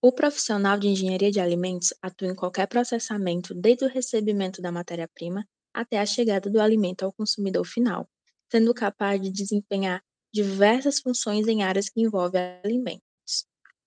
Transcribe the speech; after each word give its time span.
O 0.00 0.12
profissional 0.12 0.78
de 0.78 0.86
engenharia 0.86 1.28
de 1.28 1.40
alimentos 1.40 1.92
atua 2.00 2.28
em 2.28 2.34
qualquer 2.34 2.68
processamento, 2.68 3.52
desde 3.52 3.84
o 3.84 3.88
recebimento 3.88 4.62
da 4.62 4.70
matéria-prima 4.70 5.44
até 5.74 5.98
a 5.98 6.06
chegada 6.06 6.48
do 6.48 6.60
alimento 6.60 7.04
ao 7.04 7.12
consumidor 7.12 7.64
final, 7.66 8.08
sendo 8.48 8.72
capaz 8.72 9.20
de 9.20 9.28
desempenhar 9.28 10.00
diversas 10.32 11.00
funções 11.00 11.48
em 11.48 11.64
áreas 11.64 11.88
que 11.88 12.00
envolvem 12.00 12.40
alimentos. 12.64 13.02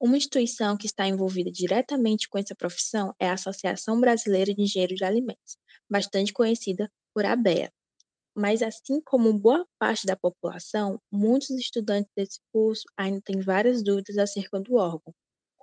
Uma 0.01 0.17
instituição 0.17 0.75
que 0.75 0.85
está 0.85 1.07
envolvida 1.07 1.49
diretamente 1.49 2.27
com 2.27 2.37
essa 2.37 2.55
profissão 2.55 3.15
é 3.17 3.29
a 3.29 3.33
Associação 3.33 3.97
Brasileira 4.01 4.53
de 4.53 4.63
Engenheiros 4.63 4.97
de 4.97 5.05
Alimentos, 5.05 5.57
bastante 5.89 6.33
conhecida 6.33 6.91
por 7.13 7.23
ABEA. 7.23 7.71
Mas, 8.35 8.61
assim 8.61 8.99
como 8.99 9.31
boa 9.31 9.65
parte 9.79 10.05
da 10.05 10.17
população, 10.17 10.99
muitos 11.09 11.51
estudantes 11.51 12.11
desse 12.13 12.39
curso 12.51 12.83
ainda 12.97 13.21
têm 13.21 13.39
várias 13.39 13.81
dúvidas 13.81 14.17
acerca 14.17 14.59
do 14.59 14.75
órgão, 14.75 15.13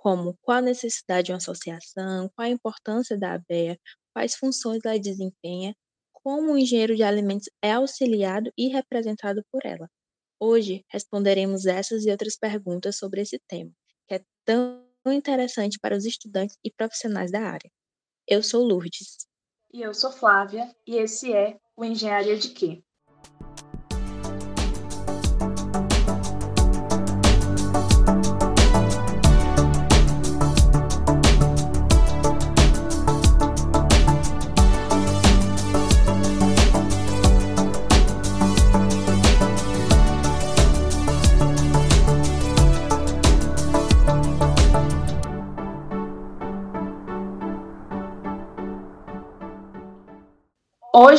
como 0.01 0.37
qual 0.41 0.59
a 0.59 0.61
necessidade 0.61 1.25
de 1.25 1.31
uma 1.33 1.37
associação, 1.37 2.29
qual 2.33 2.47
a 2.47 2.49
importância 2.49 3.17
da 3.17 3.33
ABEA, 3.33 3.77
quais 4.13 4.35
funções 4.35 4.79
ela 4.85 4.97
desempenha, 4.97 5.75
como 6.13 6.53
o 6.53 6.57
engenheiro 6.57 6.95
de 6.95 7.03
alimentos 7.03 7.49
é 7.61 7.73
auxiliado 7.73 8.51
e 8.57 8.69
representado 8.69 9.43
por 9.51 9.61
ela. 9.65 9.89
Hoje 10.39 10.85
responderemos 10.89 11.65
essas 11.65 12.05
e 12.05 12.11
outras 12.11 12.37
perguntas 12.37 12.97
sobre 12.97 13.21
esse 13.21 13.39
tema, 13.47 13.71
que 14.07 14.15
é 14.15 14.21
tão 14.45 14.85
interessante 15.07 15.77
para 15.81 15.95
os 15.95 16.05
estudantes 16.05 16.57
e 16.63 16.71
profissionais 16.71 17.29
da 17.29 17.41
área. 17.41 17.69
Eu 18.25 18.41
sou 18.41 18.63
Lourdes. 18.63 19.17
E 19.73 19.81
eu 19.81 19.93
sou 19.93 20.11
Flávia, 20.11 20.73
e 20.87 20.95
esse 20.95 21.33
é 21.33 21.59
o 21.75 21.83
Engenharia 21.83 22.37
de 22.37 22.49
Quê? 22.49 22.81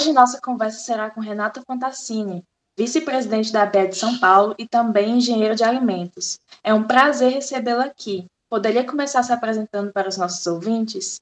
Hoje 0.00 0.14
nossa 0.14 0.40
conversa 0.40 0.78
será 0.78 1.10
com 1.10 1.20
Renata 1.20 1.60
Fantassini, 1.66 2.42
vice-presidente 2.74 3.52
da 3.52 3.64
ABEA 3.64 3.86
de 3.86 3.96
São 3.96 4.18
Paulo 4.18 4.54
e 4.58 4.66
também 4.66 5.18
engenheiro 5.18 5.54
de 5.54 5.62
alimentos. 5.62 6.38
É 6.64 6.72
um 6.72 6.84
prazer 6.84 7.30
recebê-la 7.30 7.84
aqui. 7.84 8.24
Poderia 8.48 8.82
começar 8.82 9.22
se 9.22 9.30
apresentando 9.30 9.92
para 9.92 10.08
os 10.08 10.16
nossos 10.16 10.46
ouvintes? 10.46 11.20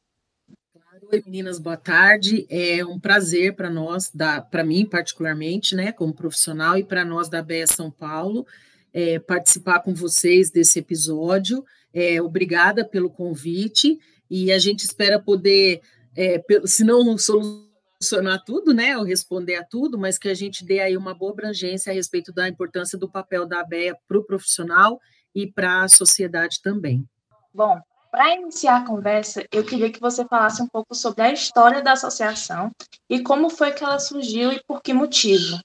Oi, 1.10 1.20
meninas, 1.26 1.58
boa 1.58 1.76
tarde. 1.76 2.46
É 2.48 2.84
um 2.84 3.00
prazer 3.00 3.56
para 3.56 3.68
nós, 3.68 4.12
para 4.48 4.62
mim 4.62 4.86
particularmente, 4.86 5.74
né, 5.74 5.90
como 5.90 6.14
profissional, 6.14 6.78
e 6.78 6.84
para 6.84 7.04
nós 7.04 7.28
da 7.28 7.40
ABEA 7.40 7.66
São 7.66 7.90
Paulo, 7.90 8.46
é, 8.92 9.18
participar 9.18 9.80
com 9.80 9.92
vocês 9.92 10.52
desse 10.52 10.78
episódio. 10.78 11.64
É, 11.92 12.22
obrigada 12.22 12.84
pelo 12.84 13.10
convite 13.10 13.98
e 14.30 14.52
a 14.52 14.58
gente 14.60 14.84
espera 14.84 15.18
poder, 15.18 15.80
é, 16.16 16.40
se 16.64 16.84
não 16.84 17.18
solucionar 17.18 17.67
solucionar 18.00 18.44
tudo, 18.44 18.72
né, 18.72 18.96
ou 18.96 19.02
responder 19.04 19.56
a 19.56 19.64
tudo, 19.64 19.98
mas 19.98 20.16
que 20.18 20.28
a 20.28 20.34
gente 20.34 20.64
dê 20.64 20.78
aí 20.80 20.96
uma 20.96 21.12
boa 21.14 21.32
abrangência 21.32 21.90
a 21.90 21.94
respeito 21.94 22.32
da 22.32 22.48
importância 22.48 22.96
do 22.96 23.10
papel 23.10 23.44
da 23.46 23.58
ABEA 23.60 23.96
para 24.06 24.18
o 24.18 24.24
profissional 24.24 25.00
e 25.34 25.50
para 25.50 25.82
a 25.82 25.88
sociedade 25.88 26.62
também. 26.62 27.04
Bom, 27.52 27.80
para 28.10 28.36
iniciar 28.36 28.78
a 28.78 28.86
conversa, 28.86 29.44
eu 29.52 29.62
queria 29.64 29.90
que 29.90 30.00
você 30.00 30.24
falasse 30.24 30.62
um 30.62 30.68
pouco 30.68 30.94
sobre 30.94 31.22
a 31.22 31.32
história 31.32 31.82
da 31.82 31.90
associação 31.92 32.70
e 33.10 33.20
como 33.22 33.50
foi 33.50 33.72
que 33.72 33.82
ela 33.82 33.98
surgiu 33.98 34.52
e 34.52 34.62
por 34.64 34.80
que 34.80 34.94
motivo. 34.94 35.58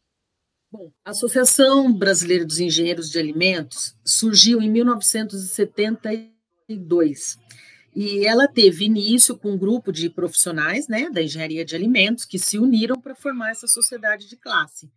Bom, 0.72 0.92
a 1.06 1.12
Associação 1.12 1.94
Brasileira 1.94 2.46
dos 2.46 2.60
Engenheiros 2.60 3.12
de 3.12 3.20
Alimentos 3.20 3.96
surgiu 4.04 4.60
em 4.60 4.72
1972 4.72 7.38
e 7.96 8.26
ela 8.26 8.48
teve 8.48 8.86
início 8.86 9.38
com 9.38 9.52
um 9.52 9.58
grupo 9.58 9.92
de 9.92 10.10
profissionais 10.10 10.88
né, 10.88 11.10
da 11.10 11.22
engenharia 11.22 11.64
de 11.64 11.76
alimentos 11.76 12.26
que 12.26 12.40
se 12.40 12.58
uniram 12.58 13.00
para 13.00 13.16
formar 13.16 13.52
essa 13.52 13.68
sociedade 13.68 14.28
de 14.28 14.36
classe. 14.36 14.92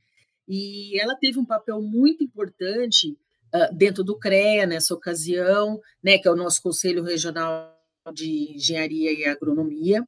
E 0.49 0.99
ela 1.01 1.17
teve 1.17 1.39
um 1.39 1.45
papel 1.45 1.83
muito 1.83 2.25
importante 2.25 3.19
uh, 3.55 3.75
dentro 3.75 4.03
do 4.03 4.19
CREA 4.19 4.67
nessa 4.67 4.95
ocasião, 4.95 5.81
né, 6.03 6.19
que 6.19 6.27
é 6.27 6.31
o 6.31 6.37
nosso 6.37 6.63
Conselho 6.63 7.03
Regional 7.03 7.75
de 8.15 8.55
Engenharia 8.55 9.13
e 9.13 9.25
Agronomia. 9.27 10.07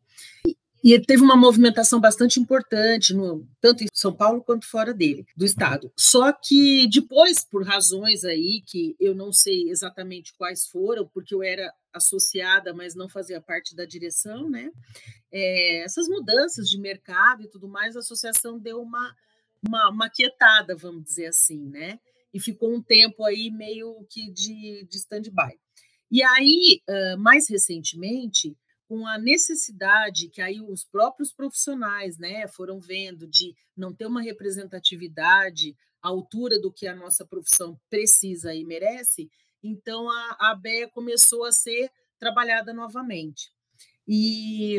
E 0.82 0.98
teve 1.00 1.22
uma 1.22 1.36
movimentação 1.36 2.00
bastante 2.00 2.38
importante, 2.38 3.12
no, 3.12 3.46
tanto 3.60 3.82
em 3.82 3.88
São 3.92 4.14
Paulo 4.14 4.42
quanto 4.42 4.66
fora 4.66 4.94
dele, 4.94 5.26
do 5.36 5.44
estado. 5.44 5.92
Só 5.96 6.32
que 6.32 6.88
depois, 6.88 7.44
por 7.44 7.66
razões 7.66 8.24
aí 8.24 8.62
que 8.64 8.94
eu 9.00 9.14
não 9.14 9.32
sei 9.32 9.68
exatamente 9.68 10.32
quais 10.36 10.66
foram, 10.66 11.06
porque 11.08 11.34
eu 11.34 11.42
era 11.42 11.72
associada, 11.92 12.72
mas 12.72 12.94
não 12.94 13.08
fazia 13.08 13.40
parte 13.40 13.74
da 13.74 13.84
direção, 13.84 14.48
né? 14.48 14.70
É, 15.32 15.82
essas 15.84 16.08
mudanças 16.08 16.68
de 16.68 16.78
mercado 16.78 17.42
e 17.42 17.48
tudo 17.48 17.68
mais, 17.68 17.96
a 17.96 18.00
associação 18.00 18.58
deu 18.58 18.80
uma, 18.80 19.14
uma, 19.66 19.90
uma 19.90 20.10
quietada, 20.10 20.76
vamos 20.76 21.02
dizer 21.04 21.26
assim, 21.26 21.68
né? 21.68 21.98
E 22.32 22.38
ficou 22.38 22.72
um 22.72 22.82
tempo 22.82 23.24
aí 23.24 23.50
meio 23.50 24.06
que 24.08 24.30
de, 24.30 24.86
de 24.88 24.96
stand-by. 24.96 25.58
E 26.10 26.22
aí, 26.22 26.80
mais 27.18 27.48
recentemente, 27.48 28.56
com 28.88 29.06
a 29.06 29.18
necessidade 29.18 30.28
que 30.28 30.40
aí 30.40 30.60
os 30.60 30.82
próprios 30.82 31.30
profissionais 31.30 32.16
né, 32.16 32.48
foram 32.48 32.80
vendo 32.80 33.26
de 33.26 33.54
não 33.76 33.92
ter 33.92 34.06
uma 34.06 34.22
representatividade 34.22 35.76
à 36.02 36.08
altura 36.08 36.58
do 36.58 36.72
que 36.72 36.86
a 36.86 36.96
nossa 36.96 37.26
profissão 37.26 37.78
precisa 37.90 38.54
e 38.54 38.64
merece, 38.64 39.30
então 39.62 40.10
a, 40.10 40.36
a 40.40 40.54
BEA 40.54 40.88
começou 40.88 41.44
a 41.44 41.52
ser 41.52 41.90
trabalhada 42.18 42.72
novamente. 42.72 43.52
E 44.06 44.78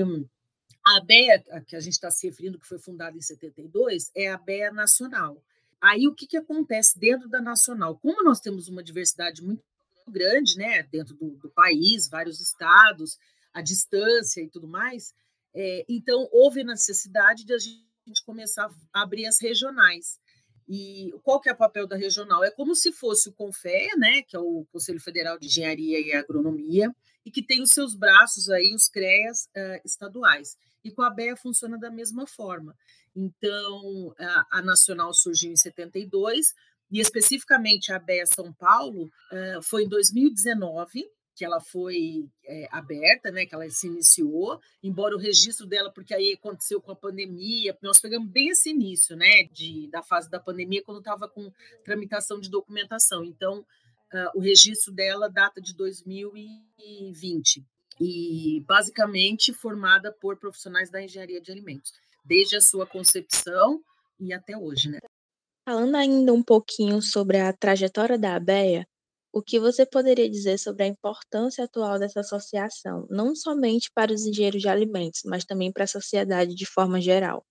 a 0.85 0.99
BEA, 1.01 1.43
que 1.67 1.75
a 1.75 1.79
gente 1.79 1.93
está 1.93 2.09
se 2.09 2.27
referindo, 2.27 2.59
que 2.59 2.67
foi 2.67 2.79
fundada 2.79 3.15
em 3.15 3.21
72, 3.21 4.11
é 4.15 4.31
a 4.31 4.37
BEA 4.37 4.71
Nacional. 4.71 5.43
Aí 5.79 6.07
o 6.07 6.15
que, 6.15 6.25
que 6.25 6.37
acontece 6.37 6.99
dentro 6.99 7.29
da 7.29 7.41
Nacional? 7.41 7.97
Como 7.97 8.23
nós 8.23 8.39
temos 8.39 8.67
uma 8.67 8.83
diversidade 8.83 9.43
muito 9.43 9.63
grande 10.07 10.57
né, 10.57 10.81
dentro 10.83 11.15
do, 11.15 11.29
do 11.37 11.49
país, 11.49 12.09
vários 12.09 12.41
estados, 12.41 13.19
a 13.53 13.61
distância 13.61 14.41
e 14.41 14.49
tudo 14.49 14.67
mais, 14.67 15.13
é, 15.53 15.85
então 15.89 16.27
houve 16.31 16.63
necessidade 16.63 17.43
de 17.45 17.53
a 17.53 17.57
gente 17.57 18.23
começar 18.25 18.69
a 18.93 19.01
abrir 19.01 19.25
as 19.25 19.39
regionais. 19.39 20.19
E 20.67 21.11
qual 21.23 21.41
que 21.41 21.49
é 21.49 21.53
o 21.53 21.57
papel 21.57 21.87
da 21.87 21.95
regional? 21.95 22.43
É 22.43 22.51
como 22.51 22.75
se 22.75 22.91
fosse 22.91 23.29
o 23.29 23.33
CONFEA, 23.33 23.95
né, 23.97 24.21
que 24.21 24.35
é 24.35 24.39
o 24.39 24.65
Conselho 24.71 24.99
Federal 24.99 25.39
de 25.39 25.47
Engenharia 25.47 25.99
e 25.99 26.13
Agronomia, 26.13 26.95
e 27.25 27.31
que 27.31 27.41
tem 27.41 27.61
os 27.61 27.71
seus 27.71 27.95
braços 27.95 28.49
aí, 28.49 28.73
os 28.73 28.87
CREAS 28.87 29.45
uh, 29.45 29.81
estaduais. 29.83 30.55
E 30.83 30.91
com 30.91 31.01
a 31.01 31.09
BEA 31.09 31.35
funciona 31.35 31.77
da 31.77 31.89
mesma 31.89 32.27
forma. 32.27 32.75
Então, 33.15 34.13
a, 34.17 34.59
a 34.59 34.61
Nacional 34.61 35.13
surgiu 35.13 35.51
em 35.51 35.55
72, 35.55 36.53
e 36.91 36.99
especificamente 36.99 37.91
a 37.91 37.99
BEA 37.99 38.25
São 38.27 38.53
Paulo 38.53 39.05
uh, 39.05 39.61
foi 39.63 39.83
em 39.83 39.89
2019, 39.89 41.09
que 41.39 41.45
ela 41.45 41.61
foi 41.61 42.27
é, 42.45 42.67
aberta, 42.69 43.31
né, 43.31 43.45
que 43.45 43.55
ela 43.55 43.69
se 43.69 43.87
iniciou, 43.87 44.59
embora 44.83 45.15
o 45.15 45.17
registro 45.17 45.65
dela, 45.65 45.89
porque 45.89 46.13
aí 46.13 46.33
aconteceu 46.33 46.81
com 46.81 46.91
a 46.91 46.95
pandemia, 46.97 47.77
nós 47.81 47.97
pegamos 47.97 48.29
bem 48.29 48.49
esse 48.49 48.71
início, 48.71 49.15
né, 49.15 49.43
de, 49.49 49.87
da 49.87 50.03
fase 50.03 50.29
da 50.29 50.37
pandemia, 50.37 50.83
quando 50.83 50.97
estava 50.97 51.29
com 51.29 51.49
tramitação 51.85 52.41
de 52.41 52.49
documentação. 52.49 53.23
Então, 53.23 53.59
uh, 53.59 54.37
o 54.37 54.41
registro 54.41 54.91
dela 54.91 55.29
data 55.29 55.61
de 55.61 55.73
2020 55.77 57.63
e 58.01 58.61
basicamente 58.67 59.53
formada 59.53 60.11
por 60.11 60.35
profissionais 60.35 60.91
da 60.91 61.01
engenharia 61.01 61.39
de 61.39 61.53
alimentos, 61.53 61.93
desde 62.25 62.57
a 62.57 62.61
sua 62.61 62.85
concepção 62.85 63.81
e 64.19 64.33
até 64.33 64.57
hoje, 64.57 64.89
né. 64.89 64.99
Falando 65.65 65.95
ainda 65.95 66.33
um 66.33 66.43
pouquinho 66.43 67.01
sobre 67.01 67.37
a 67.37 67.53
trajetória 67.53 68.19
da 68.19 68.35
ABEA, 68.35 68.85
o 69.31 69.41
que 69.41 69.59
você 69.59 69.85
poderia 69.85 70.29
dizer 70.29 70.57
sobre 70.57 70.83
a 70.83 70.87
importância 70.87 71.63
atual 71.63 71.99
dessa 71.99 72.21
associação, 72.21 73.07
não 73.09 73.35
somente 73.35 73.91
para 73.93 74.13
os 74.13 74.25
engenheiros 74.25 74.61
de 74.61 74.69
alimentos, 74.69 75.21
mas 75.25 75.45
também 75.45 75.71
para 75.71 75.83
a 75.83 75.87
sociedade 75.87 76.55
de 76.55 76.65
forma 76.65 76.99
geral? 76.99 77.45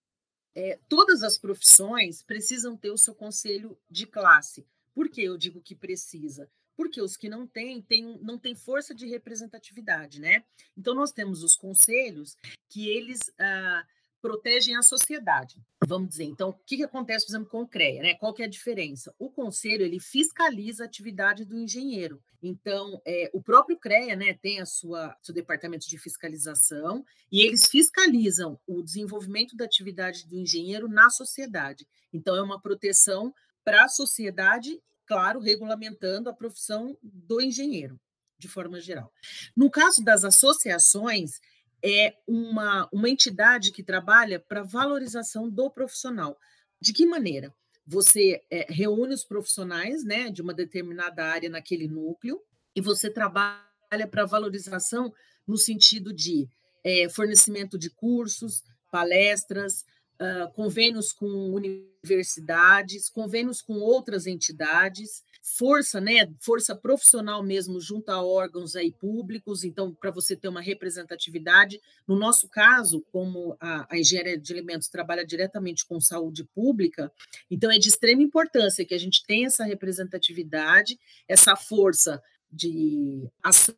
É, 0.55 0.79
todas 0.89 1.23
as 1.23 1.39
profissões 1.39 2.23
precisam 2.23 2.77
ter 2.77 2.91
o 2.91 2.99
seu 2.99 3.15
conselho 3.15 3.79
de 3.89 4.07
classe. 4.07 4.67
Por 4.93 5.09
que 5.09 5.23
eu 5.23 5.39
digo 5.39 5.61
que 5.61 5.75
precisa? 5.75 6.51
Porque 6.77 7.01
os 7.01 7.17
que 7.17 7.29
não 7.29 7.47
têm, 7.47 7.81
têm 7.81 8.19
não 8.23 8.39
têm 8.39 8.55
força 8.55 8.95
de 8.95 9.07
representatividade, 9.07 10.21
né? 10.21 10.45
Então, 10.77 10.95
nós 10.95 11.13
temos 11.13 11.43
os 11.43 11.55
conselhos 11.55 12.37
que 12.69 12.89
eles 12.89 13.33
ah, 13.39 13.87
protegem 14.20 14.76
a 14.76 14.82
sociedade. 14.82 15.56
Vamos 15.87 16.11
dizer, 16.11 16.25
então, 16.25 16.50
o 16.50 16.55
que, 16.67 16.76
que 16.76 16.85
acontece, 16.85 17.26
por 17.26 17.32
exemplo, 17.32 17.49
com 17.49 17.62
o 17.62 17.69
CREA? 17.69 18.03
Né? 18.03 18.15
Qual 18.15 18.35
que 18.35 18.43
é 18.43 18.47
a 18.47 18.50
diferença? 18.50 19.15
O 19.19 19.31
conselho 19.31 19.85
ele 19.85 20.00
fiscaliza 20.00 20.82
a 20.85 20.87
atividade 20.87 21.44
do 21.44 21.56
engenheiro. 21.56 22.20
Então, 22.43 23.00
é, 23.06 23.31
o 23.32 23.43
próprio 23.43 23.79
CREA 23.79 24.15
né, 24.15 24.35
tem 24.35 24.61
a 24.61 24.67
sua 24.67 25.17
seu 25.23 25.35
departamento 25.35 25.88
de 25.88 25.99
fiscalização 25.99 27.05
e 27.32 27.41
eles 27.43 27.67
fiscalizam 27.67 28.59
o 28.67 28.82
desenvolvimento 28.82 29.56
da 29.56 29.65
atividade 29.65 30.26
do 30.26 30.37
engenheiro 30.37 30.88
na 30.88 31.11
sociedade. 31.11 31.87
Então, 32.12 32.37
é 32.37 32.43
uma 32.43 32.61
proteção 32.61 33.35
para 33.64 33.85
a 33.85 33.88
sociedade, 33.88 34.81
claro, 35.06 35.41
regulamentando 35.41 36.29
a 36.29 36.35
profissão 36.35 36.97
do 37.03 37.41
engenheiro, 37.41 38.00
de 38.38 38.49
forma 38.49 38.81
geral. 38.81 39.12
No 39.56 39.71
caso 39.71 40.03
das 40.03 40.25
associações, 40.25 41.41
é 41.83 42.17
uma, 42.27 42.89
uma 42.93 43.09
entidade 43.09 43.73
que 43.73 43.83
trabalha 43.83 44.41
para 44.41 44.63
valorização 44.63 45.49
do 45.49 45.71
profissional. 45.71 46.39
De 46.81 46.93
que 46.93 47.07
maneira? 47.07 47.55
Você 47.87 48.43
é, 48.51 48.67
reúne 48.69 49.15
os 49.15 49.25
profissionais 49.25 50.05
né, 50.05 50.31
de 50.31 50.43
uma 50.43 50.53
determinada 50.53 51.25
área 51.25 51.49
naquele 51.49 51.89
núcleo 51.89 52.41
e 52.75 52.81
você 52.81 53.11
trabalha 53.11 54.07
para 54.11 54.27
valorização 54.27 55.13
no 55.47 55.57
sentido 55.57 56.13
de 56.13 56.49
é, 56.85 57.09
fornecimento 57.09 57.79
de 57.79 57.91
cursos, 57.91 58.63
palestras, 58.91 59.85
uh, 60.21 60.53
convênios 60.53 61.13
com 61.13 61.27
universidades, 61.27 63.09
convênios 63.09 63.63
com 63.63 63.75
outras 63.75 64.27
entidades, 64.27 65.23
força, 65.40 66.00
né, 66.00 66.29
força 66.40 66.75
profissional 66.75 67.43
mesmo 67.43 67.81
junto 67.81 68.11
a 68.11 68.23
órgãos 68.23 68.76
aí 68.76 68.93
públicos, 68.93 69.64
então 69.64 69.94
para 69.94 70.11
você 70.11 70.37
ter 70.37 70.49
uma 70.49 70.61
representatividade. 70.61 71.81
No 72.06 72.17
nosso 72.17 72.49
caso, 72.49 73.05
como 73.12 73.56
a, 73.61 73.87
a 73.90 73.99
engenharia 73.99 74.38
de 74.38 74.52
alimentos 74.52 74.88
trabalha 74.88 75.25
diretamente 75.25 75.87
com 75.87 76.00
saúde 76.00 76.44
pública, 76.44 77.12
então 77.50 77.70
é 77.70 77.79
de 77.79 77.88
extrema 77.88 78.23
importância 78.23 78.85
que 78.85 78.94
a 78.94 78.99
gente 78.99 79.25
tenha 79.26 79.46
essa 79.46 79.64
representatividade, 79.64 80.99
essa 81.26 81.56
força 81.56 82.23
de 82.50 83.29
ação 83.43 83.76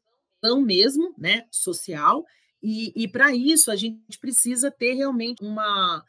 mesmo, 0.62 1.14
né, 1.18 1.46
social, 1.50 2.24
e, 2.62 2.92
e 2.94 3.08
para 3.08 3.34
isso 3.34 3.70
a 3.70 3.76
gente 3.76 4.18
precisa 4.20 4.70
ter 4.70 4.94
realmente 4.94 5.42
uma 5.42 6.04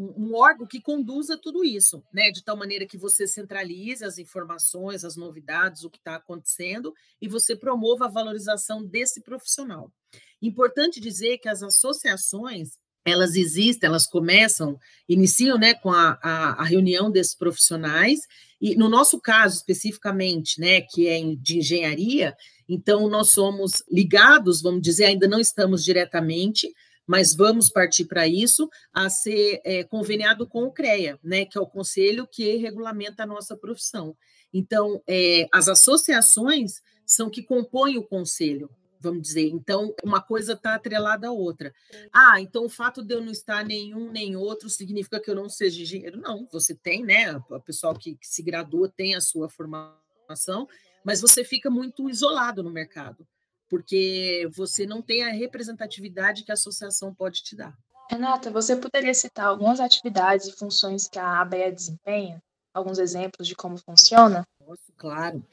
um, 0.00 0.34
órgão 0.34 0.66
que 0.66 0.80
conduza 0.80 1.36
tudo 1.36 1.64
isso, 1.64 2.02
né? 2.12 2.30
De 2.30 2.42
tal 2.42 2.56
maneira 2.56 2.86
que 2.86 2.96
você 2.96 3.26
centralize 3.26 4.04
as 4.04 4.18
informações, 4.18 5.04
as 5.04 5.16
novidades, 5.16 5.84
o 5.84 5.90
que 5.90 5.98
está 5.98 6.16
acontecendo, 6.16 6.94
e 7.20 7.28
você 7.28 7.54
promova 7.54 8.06
a 8.06 8.10
valorização 8.10 8.84
desse 8.84 9.20
profissional. 9.20 9.92
Importante 10.40 11.00
dizer 11.00 11.38
que 11.38 11.48
as 11.48 11.62
associações 11.62 12.78
elas 13.04 13.34
existem, 13.34 13.88
elas 13.88 14.06
começam, 14.06 14.78
iniciam 15.08 15.58
né, 15.58 15.74
com 15.74 15.90
a, 15.90 16.18
a, 16.22 16.62
a, 16.62 16.64
reunião 16.64 17.10
desses 17.10 17.34
profissionais, 17.34 18.20
e 18.60 18.76
no 18.76 18.90
nosso 18.90 19.18
caso 19.18 19.56
especificamente, 19.56 20.60
né, 20.60 20.82
que 20.82 21.08
é 21.08 21.18
de 21.36 21.58
engenharia, 21.58 22.36
então 22.68 23.08
nós 23.08 23.30
somos 23.30 23.82
ligados, 23.90 24.60
vamos 24.60 24.82
dizer, 24.82 25.06
ainda 25.06 25.26
não 25.26 25.40
estamos 25.40 25.82
diretamente, 25.82 26.70
mas 27.10 27.34
vamos 27.34 27.68
partir 27.68 28.04
para 28.04 28.28
isso, 28.28 28.70
a 28.92 29.10
ser 29.10 29.60
é, 29.64 29.82
conveniado 29.82 30.46
com 30.46 30.62
o 30.62 30.70
CREA, 30.70 31.18
né, 31.24 31.44
que 31.44 31.58
é 31.58 31.60
o 31.60 31.66
conselho 31.66 32.24
que 32.24 32.54
regulamenta 32.54 33.24
a 33.24 33.26
nossa 33.26 33.56
profissão. 33.56 34.16
Então, 34.54 35.02
é, 35.08 35.48
as 35.52 35.66
associações 35.66 36.80
são 37.04 37.28
que 37.28 37.42
compõem 37.42 37.98
o 37.98 38.04
conselho, 38.04 38.70
vamos 39.00 39.22
dizer. 39.22 39.48
Então, 39.48 39.92
uma 40.04 40.22
coisa 40.22 40.52
está 40.52 40.76
atrelada 40.76 41.26
à 41.26 41.32
outra. 41.32 41.74
Ah, 42.12 42.40
então 42.40 42.66
o 42.66 42.70
fato 42.70 43.02
de 43.02 43.12
eu 43.12 43.20
não 43.20 43.32
estar 43.32 43.64
nenhum 43.64 44.12
nem 44.12 44.36
outro 44.36 44.70
significa 44.70 45.18
que 45.18 45.28
eu 45.28 45.34
não 45.34 45.48
seja 45.48 45.82
engenheiro? 45.82 46.20
Não, 46.20 46.46
você 46.52 46.76
tem, 46.76 47.02
né? 47.02 47.34
O 47.50 47.58
pessoal 47.58 47.92
que, 47.92 48.14
que 48.14 48.28
se 48.28 48.40
gradua 48.40 48.88
tem 48.88 49.16
a 49.16 49.20
sua 49.20 49.48
formação, 49.48 50.68
mas 51.04 51.20
você 51.20 51.42
fica 51.42 51.68
muito 51.68 52.08
isolado 52.08 52.62
no 52.62 52.70
mercado 52.70 53.26
porque 53.70 54.50
você 54.52 54.84
não 54.84 55.00
tem 55.00 55.22
a 55.22 55.32
representatividade 55.32 56.42
que 56.42 56.50
a 56.50 56.54
associação 56.54 57.14
pode 57.14 57.42
te 57.42 57.54
dar. 57.54 57.72
Renata, 58.10 58.50
você 58.50 58.74
poderia 58.74 59.14
citar 59.14 59.46
algumas 59.46 59.78
atividades 59.78 60.48
e 60.48 60.52
funções 60.52 61.06
que 61.06 61.18
a 61.18 61.40
ABEA 61.40 61.70
desempenha? 61.70 62.42
Alguns 62.74 62.98
exemplos 62.98 63.46
de 63.46 63.54
como 63.54 63.78
funciona? 63.78 64.44
Posso, 64.58 64.92
claro. 64.96 65.44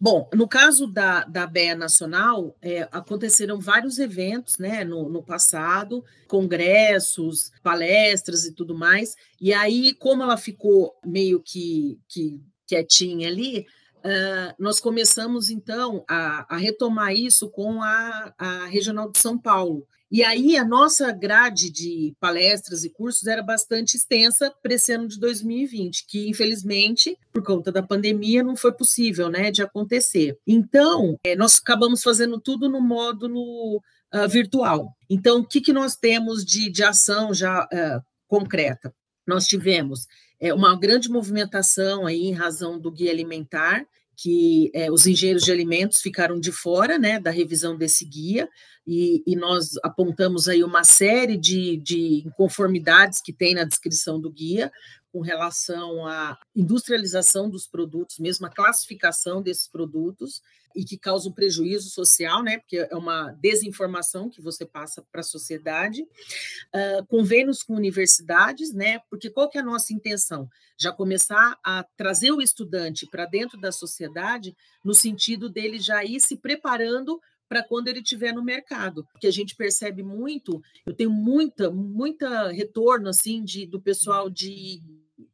Bom, 0.00 0.28
no 0.34 0.48
caso 0.48 0.86
da, 0.86 1.24
da 1.24 1.46
BEA 1.46 1.74
Nacional, 1.74 2.56
é, 2.60 2.88
aconteceram 2.92 3.58
vários 3.58 3.98
eventos 3.98 4.58
né, 4.58 4.84
no, 4.84 5.08
no 5.08 5.22
passado, 5.22 6.04
congressos, 6.28 7.50
palestras 7.62 8.44
e 8.44 8.52
tudo 8.52 8.74
mais, 8.74 9.16
e 9.40 9.54
aí, 9.54 9.94
como 9.94 10.22
ela 10.22 10.36
ficou 10.36 10.94
meio 11.04 11.40
que, 11.40 11.98
que 12.08 12.38
quietinha 12.66 13.28
ali, 13.28 13.66
Uh, 14.06 14.54
nós 14.56 14.78
começamos, 14.78 15.50
então, 15.50 16.04
a, 16.08 16.54
a, 16.54 16.56
retomar 16.56 17.12
isso 17.12 17.50
com 17.50 17.82
a, 17.82 18.32
a 18.38 18.66
Regional 18.66 19.10
de 19.10 19.18
São 19.18 19.36
Paulo. 19.36 19.84
E 20.08 20.22
aí, 20.22 20.56
a 20.56 20.64
nossa 20.64 21.10
grade 21.10 21.68
de 21.72 22.14
palestras 22.20 22.84
e 22.84 22.90
cursos 22.90 23.26
era 23.26 23.42
bastante 23.42 23.96
extensa 23.96 24.54
para 24.62 24.74
esse 24.74 24.92
ano 24.92 25.08
de 25.08 25.18
2020, 25.18 26.06
que, 26.06 26.28
infelizmente, 26.28 27.18
por 27.32 27.42
conta 27.42 27.72
da 27.72 27.82
pandemia, 27.82 28.44
não 28.44 28.54
foi 28.54 28.72
possível 28.72 29.28
né, 29.28 29.50
de 29.50 29.60
acontecer. 29.60 30.38
Então, 30.46 31.18
é, 31.24 31.34
nós 31.34 31.58
acabamos 31.58 32.04
fazendo 32.04 32.40
tudo 32.40 32.68
no 32.68 32.80
módulo 32.80 33.78
uh, 34.14 34.28
virtual. 34.28 34.96
Então, 35.10 35.40
o 35.40 35.44
que, 35.44 35.60
que 35.60 35.72
nós 35.72 35.96
temos 35.96 36.44
de, 36.44 36.70
de 36.70 36.84
ação 36.84 37.34
já 37.34 37.64
uh, 37.64 38.00
concreta? 38.28 38.94
Nós 39.26 39.48
tivemos 39.48 40.06
é, 40.40 40.52
uma 40.52 40.78
grande 40.78 41.08
movimentação 41.08 42.06
aí 42.06 42.26
em 42.26 42.32
razão 42.32 42.78
do 42.78 42.90
guia 42.90 43.10
alimentar, 43.10 43.86
que 44.16 44.70
é, 44.74 44.90
os 44.90 45.06
engenheiros 45.06 45.42
de 45.42 45.52
alimentos 45.52 46.00
ficaram 46.00 46.40
de 46.40 46.50
fora 46.50 46.98
né, 46.98 47.20
da 47.20 47.30
revisão 47.30 47.76
desse 47.76 48.04
guia, 48.04 48.48
e, 48.86 49.22
e, 49.26 49.34
nós 49.34 49.70
apontamos 49.82 50.48
aí 50.48 50.62
uma 50.62 50.84
série 50.84 51.36
de, 51.36 51.76
de 51.78 52.22
inconformidades 52.24 53.20
que 53.20 53.32
tem 53.32 53.52
na 53.52 53.64
descrição 53.64 54.20
do 54.20 54.30
guia, 54.30 54.70
com 55.16 55.22
relação 55.22 56.06
à 56.06 56.38
industrialização 56.54 57.48
dos 57.48 57.66
produtos, 57.66 58.18
mesmo 58.18 58.44
a 58.44 58.50
classificação 58.50 59.40
desses 59.40 59.66
produtos, 59.66 60.42
e 60.74 60.84
que 60.84 60.98
causam 60.98 61.32
prejuízo 61.32 61.88
social, 61.88 62.42
né? 62.42 62.58
Porque 62.58 62.76
é 62.76 62.94
uma 62.94 63.32
desinformação 63.40 64.28
que 64.28 64.42
você 64.42 64.66
passa 64.66 65.02
para 65.10 65.22
a 65.22 65.24
sociedade. 65.24 66.02
Uh, 66.02 67.06
convênios 67.08 67.62
com 67.62 67.74
universidades, 67.74 68.74
né? 68.74 68.98
Porque 69.08 69.30
qual 69.30 69.48
que 69.48 69.56
é 69.56 69.62
a 69.62 69.64
nossa 69.64 69.94
intenção? 69.94 70.50
Já 70.78 70.92
começar 70.92 71.58
a 71.64 71.82
trazer 71.96 72.30
o 72.30 72.42
estudante 72.42 73.06
para 73.10 73.24
dentro 73.24 73.58
da 73.58 73.72
sociedade, 73.72 74.54
no 74.84 74.92
sentido 74.92 75.48
dele 75.48 75.78
já 75.78 76.04
ir 76.04 76.20
se 76.20 76.36
preparando 76.36 77.18
para 77.48 77.62
quando 77.62 77.88
ele 77.88 78.00
estiver 78.00 78.32
no 78.32 78.44
mercado, 78.44 79.06
porque 79.12 79.26
a 79.26 79.30
gente 79.30 79.54
percebe 79.54 80.02
muito, 80.02 80.60
eu 80.84 80.94
tenho 80.94 81.10
muita, 81.10 81.70
muita 81.70 82.50
retorno 82.50 83.08
assim 83.08 83.44
de, 83.44 83.66
do 83.66 83.80
pessoal 83.80 84.28
de 84.28 84.82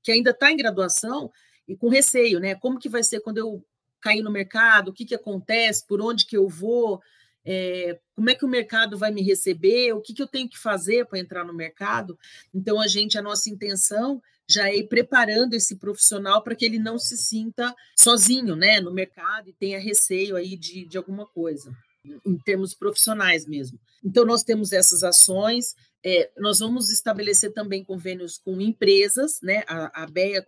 que 0.03 0.12
ainda 0.12 0.31
está 0.31 0.51
em 0.51 0.57
graduação 0.57 1.31
e 1.67 1.77
com 1.77 1.89
receio, 1.89 2.41
né? 2.41 2.55
Como 2.55 2.79
que 2.79 2.89
vai 2.89 3.03
ser 3.03 3.21
quando 3.21 3.39
eu 3.39 3.65
cair 4.01 4.23
no 4.23 4.31
mercado? 4.31 4.89
O 4.89 4.93
que, 4.93 5.05
que 5.05 5.15
acontece? 5.15 5.87
Por 5.87 6.01
onde 6.01 6.27
que 6.27 6.37
eu 6.37 6.49
vou? 6.49 7.01
É, 7.45 7.99
como 8.15 8.31
é 8.31 8.35
que 8.35 8.45
o 8.45 8.49
mercado 8.49 8.97
vai 8.97 9.11
me 9.11 9.23
receber? 9.23 9.93
O 9.93 10.01
que, 10.01 10.12
que 10.15 10.23
eu 10.23 10.27
tenho 10.27 10.49
que 10.49 10.59
fazer 10.59 11.07
para 11.07 11.19
entrar 11.19 11.45
no 11.45 11.55
mercado? 11.55 12.19
Então, 12.53 12.81
a 12.81 12.87
gente, 12.87 13.19
a 13.19 13.23
nossa 13.23 13.51
intenção 13.51 14.23
já 14.49 14.69
é 14.69 14.77
ir 14.77 14.89
preparando 14.89 15.55
esse 15.55 15.77
profissional 15.77 16.43
para 16.43 16.55
que 16.55 16.65
ele 16.65 16.79
não 16.79 16.99
se 16.99 17.17
sinta 17.17 17.75
sozinho, 17.99 18.55
né, 18.55 18.81
no 18.81 18.93
mercado 18.93 19.49
e 19.49 19.53
tenha 19.53 19.79
receio 19.79 20.37
aí 20.37 20.57
de, 20.57 20.85
de 20.85 20.99
alguma 20.99 21.27
coisa, 21.27 21.73
em 22.05 22.37
termos 22.39 22.75
profissionais 22.75 23.47
mesmo. 23.47 23.79
Então, 24.05 24.25
nós 24.25 24.43
temos 24.43 24.73
essas 24.73 25.05
ações, 25.05 25.75
é, 26.05 26.31
nós 26.39 26.59
vamos 26.59 26.91
estabelecer 26.91 27.53
também 27.53 27.85
convênios 27.85 28.39
com 28.39 28.61
empresas, 28.61 29.41
né? 29.43 29.63
A, 29.69 30.03
a 30.03 30.07
BEA 30.07 30.45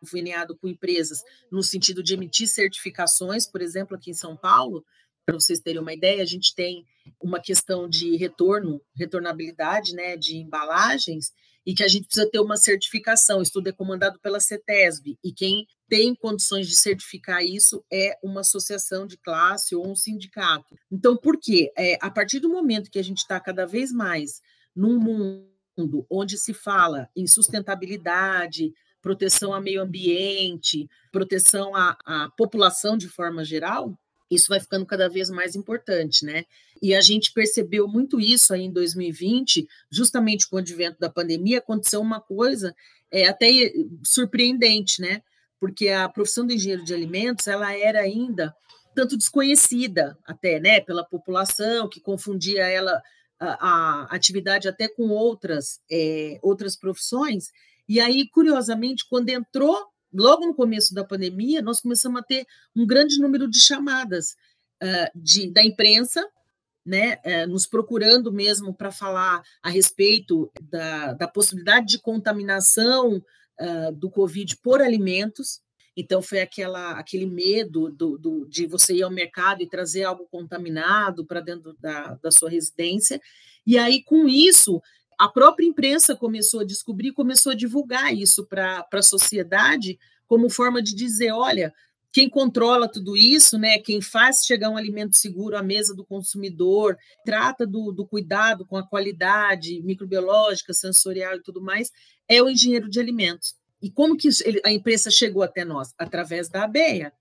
conveniado 0.00 0.56
com 0.56 0.68
empresas 0.68 1.22
no 1.50 1.62
sentido 1.62 2.02
de 2.02 2.14
emitir 2.14 2.46
certificações, 2.46 3.46
por 3.46 3.60
exemplo, 3.60 3.96
aqui 3.96 4.10
em 4.10 4.14
São 4.14 4.36
Paulo, 4.36 4.84
para 5.24 5.34
vocês 5.34 5.58
terem 5.58 5.80
uma 5.80 5.92
ideia, 5.92 6.22
a 6.22 6.26
gente 6.26 6.54
tem 6.54 6.84
uma 7.20 7.40
questão 7.40 7.88
de 7.88 8.16
retorno, 8.16 8.80
retornabilidade, 8.94 9.92
né, 9.92 10.16
de 10.16 10.36
embalagens, 10.36 11.32
e 11.66 11.74
que 11.74 11.82
a 11.82 11.88
gente 11.88 12.06
precisa 12.06 12.30
ter 12.30 12.38
uma 12.38 12.56
certificação. 12.56 13.42
Isso 13.42 13.52
tudo 13.52 13.68
é 13.68 13.72
comandado 13.72 14.20
pela 14.20 14.38
CETESB, 14.38 15.18
e 15.22 15.32
quem 15.32 15.66
tem 15.88 16.14
condições 16.14 16.68
de 16.68 16.76
certificar 16.76 17.44
isso 17.44 17.84
é 17.92 18.16
uma 18.22 18.40
associação 18.40 19.06
de 19.06 19.16
classe 19.16 19.74
ou 19.74 19.86
um 19.86 19.96
sindicato. 19.96 20.76
Então, 20.90 21.16
por 21.16 21.38
quê? 21.38 21.72
É, 21.76 21.98
a 22.00 22.10
partir 22.10 22.38
do 22.40 22.48
momento 22.48 22.90
que 22.90 22.98
a 22.98 23.04
gente 23.04 23.18
está 23.18 23.38
cada 23.40 23.66
vez 23.66 23.92
mais 23.92 24.40
num 24.74 24.98
mundo 24.98 26.06
onde 26.10 26.38
se 26.38 26.54
fala 26.54 27.08
em 27.14 27.26
sustentabilidade, 27.26 28.72
proteção 29.00 29.52
ao 29.54 29.60
meio 29.60 29.82
ambiente, 29.82 30.88
proteção 31.12 31.74
à, 31.76 31.96
à 32.04 32.30
população 32.36 32.96
de 32.96 33.08
forma 33.08 33.44
geral, 33.44 33.96
isso 34.30 34.46
vai 34.48 34.60
ficando 34.60 34.84
cada 34.84 35.08
vez 35.08 35.30
mais 35.30 35.54
importante, 35.54 36.24
né? 36.24 36.44
E 36.82 36.94
a 36.94 37.00
gente 37.00 37.32
percebeu 37.32 37.88
muito 37.88 38.20
isso 38.20 38.52
aí 38.52 38.62
em 38.62 38.72
2020, 38.72 39.66
justamente 39.90 40.48
com 40.48 40.56
o 40.56 40.58
advento 40.58 40.98
da 40.98 41.08
pandemia, 41.08 41.58
aconteceu 41.58 42.00
uma 42.00 42.20
coisa 42.20 42.74
é, 43.10 43.26
até 43.26 43.48
surpreendente, 44.04 45.00
né? 45.00 45.22
Porque 45.58 45.88
a 45.88 46.08
profissão 46.08 46.46
do 46.46 46.52
engenheiro 46.52 46.84
de 46.84 46.92
alimentos, 46.92 47.46
ela 47.46 47.72
era 47.76 48.00
ainda 48.00 48.54
tanto 48.94 49.16
desconhecida 49.16 50.18
até, 50.24 50.58
né, 50.58 50.80
pela 50.80 51.04
população, 51.04 51.88
que 51.88 52.00
confundia 52.00 52.66
ela 52.66 53.02
a, 53.38 53.48
a 53.48 54.02
atividade 54.14 54.66
até 54.66 54.88
com 54.88 55.08
outras 55.10 55.80
é, 55.90 56.38
outras 56.42 56.76
profissões. 56.76 57.50
E 57.88 58.00
aí, 58.00 58.28
curiosamente, 58.28 59.06
quando 59.08 59.28
entrou 59.28 59.78
logo 60.16 60.46
no 60.46 60.54
começo 60.54 60.94
da 60.94 61.04
pandemia, 61.04 61.62
nós 61.62 61.80
começamos 61.80 62.20
a 62.20 62.24
ter 62.24 62.46
um 62.74 62.86
grande 62.86 63.18
número 63.18 63.48
de 63.48 63.60
chamadas 63.60 64.36
uh, 64.82 65.10
de, 65.14 65.50
da 65.50 65.62
imprensa, 65.62 66.26
né, 66.84 67.18
uh, 67.24 67.48
nos 67.48 67.66
procurando 67.66 68.32
mesmo 68.32 68.72
para 68.72 68.92
falar 68.92 69.42
a 69.62 69.68
respeito 69.68 70.50
da, 70.60 71.14
da 71.14 71.28
possibilidade 71.28 71.86
de 71.86 71.98
contaminação 71.98 73.22
uh, 73.60 73.92
do 73.92 74.10
Covid 74.10 74.56
por 74.62 74.80
alimentos. 74.80 75.60
Então, 75.96 76.20
foi 76.20 76.40
aquela, 76.40 76.92
aquele 76.92 77.26
medo 77.26 77.90
do, 77.90 78.18
do, 78.18 78.46
de 78.46 78.66
você 78.66 78.94
ir 78.94 79.02
ao 79.02 79.10
mercado 79.10 79.62
e 79.62 79.68
trazer 79.68 80.04
algo 80.04 80.26
contaminado 80.30 81.24
para 81.24 81.40
dentro 81.40 81.74
da, 81.80 82.14
da 82.22 82.30
sua 82.30 82.50
residência. 82.50 83.20
E 83.66 83.78
aí, 83.78 84.02
com 84.02 84.28
isso, 84.28 84.82
a 85.18 85.28
própria 85.28 85.66
imprensa 85.66 86.14
começou 86.14 86.60
a 86.60 86.64
descobrir, 86.64 87.12
começou 87.12 87.52
a 87.52 87.56
divulgar 87.56 88.14
isso 88.14 88.46
para 88.46 88.86
a 88.92 89.02
sociedade 89.02 89.98
como 90.26 90.50
forma 90.50 90.82
de 90.82 90.94
dizer, 90.94 91.30
olha, 91.32 91.72
quem 92.12 92.28
controla 92.28 92.88
tudo 92.88 93.16
isso, 93.16 93.58
né, 93.58 93.78
quem 93.78 94.00
faz 94.00 94.44
chegar 94.44 94.70
um 94.70 94.76
alimento 94.76 95.16
seguro 95.16 95.56
à 95.56 95.62
mesa 95.62 95.94
do 95.94 96.04
consumidor, 96.04 96.96
trata 97.24 97.66
do, 97.66 97.92
do 97.92 98.06
cuidado 98.06 98.64
com 98.64 98.76
a 98.76 98.86
qualidade 98.86 99.82
microbiológica, 99.82 100.72
sensorial 100.72 101.36
e 101.36 101.42
tudo 101.42 101.60
mais, 101.60 101.90
é 102.28 102.42
o 102.42 102.48
engenheiro 102.48 102.88
de 102.88 102.98
alimentos. 102.98 103.54
E 103.82 103.90
como 103.90 104.16
que 104.16 104.28
a 104.64 104.72
imprensa 104.72 105.10
chegou 105.10 105.42
até 105.42 105.64
nós? 105.64 105.92
Através 105.98 106.48
da 106.48 106.64
ABEA, 106.64 107.12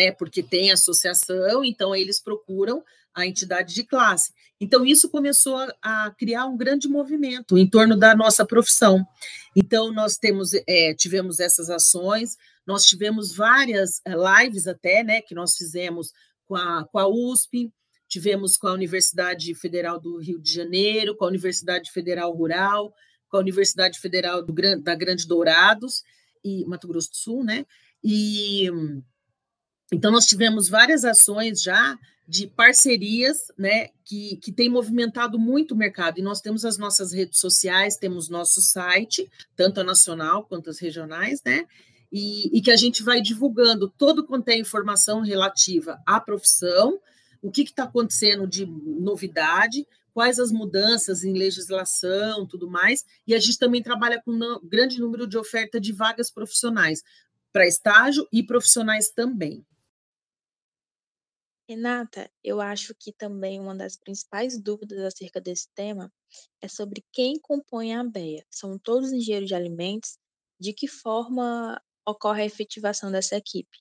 né? 0.00 0.10
Porque 0.10 0.42
tem 0.42 0.70
associação, 0.70 1.62
então 1.62 1.94
eles 1.94 2.18
procuram 2.18 2.82
a 3.14 3.26
entidade 3.26 3.74
de 3.74 3.84
classe. 3.84 4.32
Então, 4.58 4.86
isso 4.86 5.10
começou 5.10 5.58
a, 5.82 6.10
criar 6.18 6.46
um 6.46 6.56
grande 6.56 6.88
movimento 6.88 7.58
em 7.58 7.68
torno 7.68 7.98
da 7.98 8.16
nossa 8.16 8.46
profissão. 8.46 9.06
Então, 9.54 9.92
nós 9.92 10.16
temos, 10.16 10.52
é, 10.66 10.94
tivemos 10.94 11.38
essas 11.38 11.68
ações, 11.68 12.38
nós 12.66 12.86
tivemos 12.86 13.34
várias 13.34 14.00
é, 14.06 14.12
lives 14.14 14.66
até, 14.66 15.02
né, 15.02 15.20
que 15.20 15.34
nós 15.34 15.56
fizemos 15.56 16.12
com 16.46 16.56
a, 16.56 16.84
com 16.84 16.98
a 16.98 17.06
USP, 17.06 17.70
tivemos 18.08 18.56
com 18.56 18.68
a 18.68 18.72
Universidade 18.72 19.54
Federal 19.54 20.00
do 20.00 20.18
Rio 20.18 20.40
de 20.40 20.52
Janeiro, 20.52 21.14
com 21.14 21.24
a 21.24 21.28
Universidade 21.28 21.90
Federal 21.90 22.32
Rural, 22.32 22.94
com 23.28 23.36
a 23.36 23.40
Universidade 23.40 23.98
Federal 23.98 24.42
do, 24.42 24.54
da 24.80 24.94
Grande 24.94 25.26
Dourados, 25.26 26.04
e 26.42 26.64
Mato 26.64 26.88
Grosso 26.88 27.10
do 27.10 27.16
Sul, 27.16 27.44
né? 27.44 27.66
E 28.02 28.70
então 29.92 30.10
nós 30.10 30.26
tivemos 30.26 30.68
várias 30.68 31.04
ações 31.04 31.62
já 31.62 31.98
de 32.30 32.46
parcerias, 32.46 33.50
né, 33.58 33.88
que, 34.04 34.36
que 34.36 34.52
tem 34.52 34.68
movimentado 34.68 35.36
muito 35.36 35.74
o 35.74 35.76
mercado. 35.76 36.20
E 36.20 36.22
nós 36.22 36.40
temos 36.40 36.64
as 36.64 36.78
nossas 36.78 37.12
redes 37.12 37.40
sociais, 37.40 37.96
temos 37.96 38.28
nosso 38.28 38.62
site, 38.62 39.28
tanto 39.56 39.80
a 39.80 39.84
nacional 39.84 40.44
quanto 40.44 40.70
as 40.70 40.78
regionais, 40.78 41.42
né, 41.44 41.66
e, 42.12 42.56
e 42.56 42.62
que 42.62 42.70
a 42.70 42.76
gente 42.76 43.02
vai 43.02 43.20
divulgando 43.20 43.92
todo 43.98 44.24
quanto 44.24 44.48
é 44.48 44.56
informação 44.56 45.22
relativa 45.22 46.00
à 46.06 46.20
profissão, 46.20 47.00
o 47.42 47.50
que 47.50 47.62
está 47.62 47.82
acontecendo 47.82 48.46
de 48.46 48.64
novidade, 48.64 49.84
quais 50.14 50.38
as 50.38 50.52
mudanças 50.52 51.24
em 51.24 51.32
legislação, 51.32 52.46
tudo 52.46 52.70
mais, 52.70 53.04
e 53.26 53.34
a 53.34 53.40
gente 53.40 53.58
também 53.58 53.82
trabalha 53.82 54.22
com 54.24 54.30
um 54.30 54.60
grande 54.62 55.00
número 55.00 55.26
de 55.26 55.36
oferta 55.36 55.80
de 55.80 55.92
vagas 55.92 56.30
profissionais 56.30 57.02
para 57.52 57.66
estágio 57.66 58.28
e 58.32 58.40
profissionais 58.40 59.10
também. 59.10 59.64
Renata, 61.70 62.28
eu 62.42 62.60
acho 62.60 62.92
que 62.98 63.12
também 63.12 63.60
uma 63.60 63.76
das 63.76 63.96
principais 63.96 64.60
dúvidas 64.60 64.98
acerca 65.04 65.40
desse 65.40 65.68
tema 65.72 66.12
é 66.60 66.66
sobre 66.66 67.04
quem 67.12 67.38
compõe 67.38 67.94
a 67.94 68.00
ABEA. 68.00 68.44
São 68.50 68.76
todos 68.76 69.12
engenheiros 69.12 69.46
de 69.48 69.54
alimentos? 69.54 70.18
De 70.58 70.72
que 70.72 70.88
forma 70.88 71.80
ocorre 72.04 72.42
a 72.42 72.46
efetivação 72.46 73.12
dessa 73.12 73.36
equipe? 73.36 73.78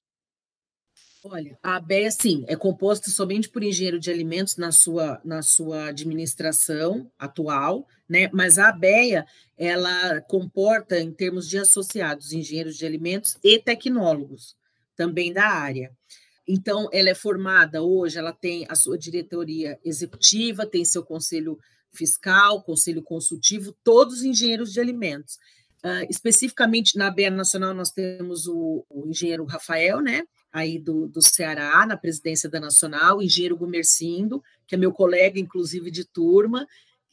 Olha, 1.24 1.58
a 1.64 1.78
ABEA, 1.78 2.12
sim, 2.12 2.46
é 2.48 2.56
composta 2.56 3.10
somente 3.10 3.50
por 3.50 3.64
engenheiro 3.64 4.00
de 4.00 4.12
alimentos 4.12 4.56
na 4.56 4.72
sua, 4.72 5.20
na 5.26 5.42
sua 5.42 5.88
administração 5.88 7.12
atual, 7.18 7.88
né? 8.08 8.30
Mas 8.32 8.60
a 8.60 8.70
ABEA, 8.70 9.26
ela 9.58 10.22
comporta, 10.22 11.00
em 11.00 11.12
termos 11.12 11.50
de 11.50 11.58
associados, 11.58 12.34
engenheiros 12.34 12.78
de 12.78 12.86
alimentos 12.86 13.36
e 13.44 13.58
tecnólogos, 13.58 14.56
também 14.96 15.34
da 15.34 15.48
área. 15.48 15.92
Então, 16.52 16.90
ela 16.92 17.12
é 17.12 17.14
formada 17.14 17.84
hoje, 17.84 18.18
ela 18.18 18.34
tem 18.34 18.66
a 18.68 18.74
sua 18.74 18.98
diretoria 18.98 19.80
executiva, 19.86 20.66
tem 20.66 20.84
seu 20.84 21.04
conselho 21.04 21.60
fiscal, 21.94 22.64
conselho 22.64 23.04
consultivo, 23.04 23.72
todos 23.84 24.24
engenheiros 24.24 24.74
de 24.74 24.80
alimentos. 24.80 25.36
Uh, 25.86 26.10
especificamente 26.10 26.98
na 26.98 27.12
BR 27.12 27.30
Nacional, 27.30 27.72
nós 27.76 27.92
temos 27.92 28.48
o, 28.48 28.84
o, 28.90 29.08
engenheiro 29.08 29.46
Rafael, 29.46 30.02
né, 30.02 30.24
aí 30.52 30.80
do, 30.80 31.08
do 31.08 31.22
Ceará, 31.22 31.86
na 31.86 31.96
presidência 31.96 32.50
da 32.50 32.60
Nacional, 32.60 33.18
o 33.20 33.22
engenheiro 33.22 33.56
Gumercindo, 33.56 34.44
que 34.66 34.74
é 34.74 34.78
meu 34.78 34.92
colega, 34.92 35.40
inclusive, 35.40 35.92
de 35.92 36.04
turma, 36.04 36.66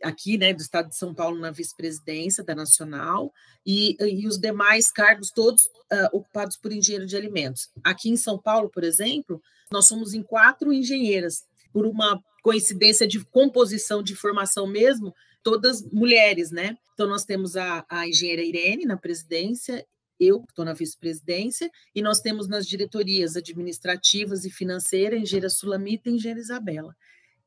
aqui, 0.03 0.37
né, 0.37 0.53
do 0.53 0.61
estado 0.61 0.89
de 0.89 0.97
São 0.97 1.15
Paulo, 1.15 1.39
na 1.39 1.51
vice-presidência 1.51 2.45
da 2.45 2.55
Nacional, 2.55 3.33
e, 3.65 3.97
e 4.01 4.27
os 4.27 4.39
demais 4.39 4.91
cargos 4.91 5.31
todos 5.31 5.65
uh, 5.65 6.09
ocupados 6.13 6.57
por 6.57 6.73
engenheiro 6.73 7.07
de 7.07 7.17
alimentos. 7.17 7.71
Aqui 7.83 8.11
em 8.11 8.17
São 8.17 8.39
Paulo, 8.39 8.69
por 8.69 8.85
exemplo, 8.85 9.41
nós 9.71 9.87
somos 9.87 10.15
em 10.15 10.23
quatro 10.23 10.73
engenheiras, 10.73 11.45
por 11.73 11.87
uma 11.87 12.23
coincidência 12.43 13.07
de 13.07 13.25
composição 13.25 14.03
de 14.03 14.15
formação 14.15 14.67
mesmo, 14.67 15.15
todas 15.43 15.83
mulheres, 15.83 16.51
né? 16.51 16.77
Então, 16.95 17.07
nós 17.07 17.25
temos 17.25 17.57
a, 17.57 17.85
a 17.89 18.09
engenheira 18.09 18.43
Irene 18.43 18.87
na 18.87 18.97
presidência, 18.97 19.85
eu 20.19 20.45
estou 20.49 20.65
na 20.65 20.73
vice-presidência, 20.73 21.71
e 21.95 22.01
nós 22.01 22.21
temos 22.21 22.49
nas 22.49 22.67
diretorias 22.67 23.37
administrativas 23.37 24.45
e 24.45 24.51
financeiras, 24.51 25.21
engenheira 25.21 25.51
Sulamita 25.51 26.09
e 26.09 26.15
engenheira 26.15 26.41
Isabela 26.41 26.95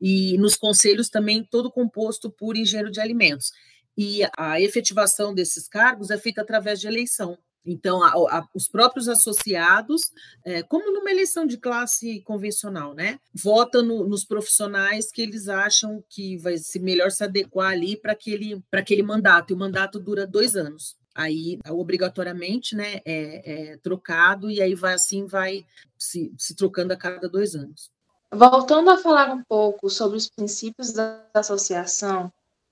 e 0.02 0.38
nos 0.38 0.56
conselhos 0.56 1.10
também 1.10 1.44
todo 1.44 1.72
composto 1.72 2.30
por 2.32 2.56
engenheiro 2.56 2.92
de 2.92 3.00
alimentos. 3.00 3.52
E 3.98 4.22
a 4.38 4.62
efetivação 4.62 5.34
desses 5.34 5.68
cargos 5.68 6.10
é 6.10 6.18
feita 6.18 6.42
através 6.42 6.80
de 6.80 6.88
eleição. 6.88 7.38
Então, 7.66 8.02
a, 8.02 8.10
a, 8.10 8.48
os 8.54 8.68
próprios 8.68 9.08
associados, 9.08 10.12
é, 10.46 10.64
como 10.64 10.92
numa 10.94 11.12
eleição 11.12 11.46
de 11.46 11.58
classe 11.58 12.22
convencional, 12.22 12.96
né, 12.96 13.20
votam 13.34 13.84
no, 13.84 14.08
nos 14.08 14.24
profissionais 14.24 15.12
que 15.12 15.22
eles 15.22 15.50
acham 15.50 16.04
que 16.10 16.38
vai 16.38 16.58
se 16.58 16.80
melhor 16.80 17.12
se 17.12 17.24
adequar 17.24 17.72
ali 17.72 17.98
para 17.98 18.14
aquele, 18.14 18.64
aquele 18.72 19.04
mandato. 19.04 19.52
E 19.52 19.54
o 19.54 19.60
mandato 19.60 20.00
dura 20.00 20.26
dois 20.26 20.56
anos. 20.56 20.96
Aí, 21.14 21.60
obrigatoriamente, 21.68 22.76
né, 22.76 23.02
é, 23.06 23.74
é 23.74 23.78
trocado 23.78 24.50
e 24.50 24.62
aí 24.62 24.74
vai 24.74 24.94
assim 24.94 25.26
vai 25.26 25.66
se, 25.98 26.32
se 26.38 26.56
trocando 26.56 26.94
a 26.94 26.98
cada 26.98 27.28
dois 27.28 27.56
anos. 27.56 27.92
Voltando 28.32 28.90
a 28.90 28.98
falar 28.98 29.34
um 29.34 29.44
pouco 29.44 29.90
sobre 29.90 30.18
os 30.18 30.30
princípios 30.30 30.94
da 30.94 31.26
associação, 31.34 32.32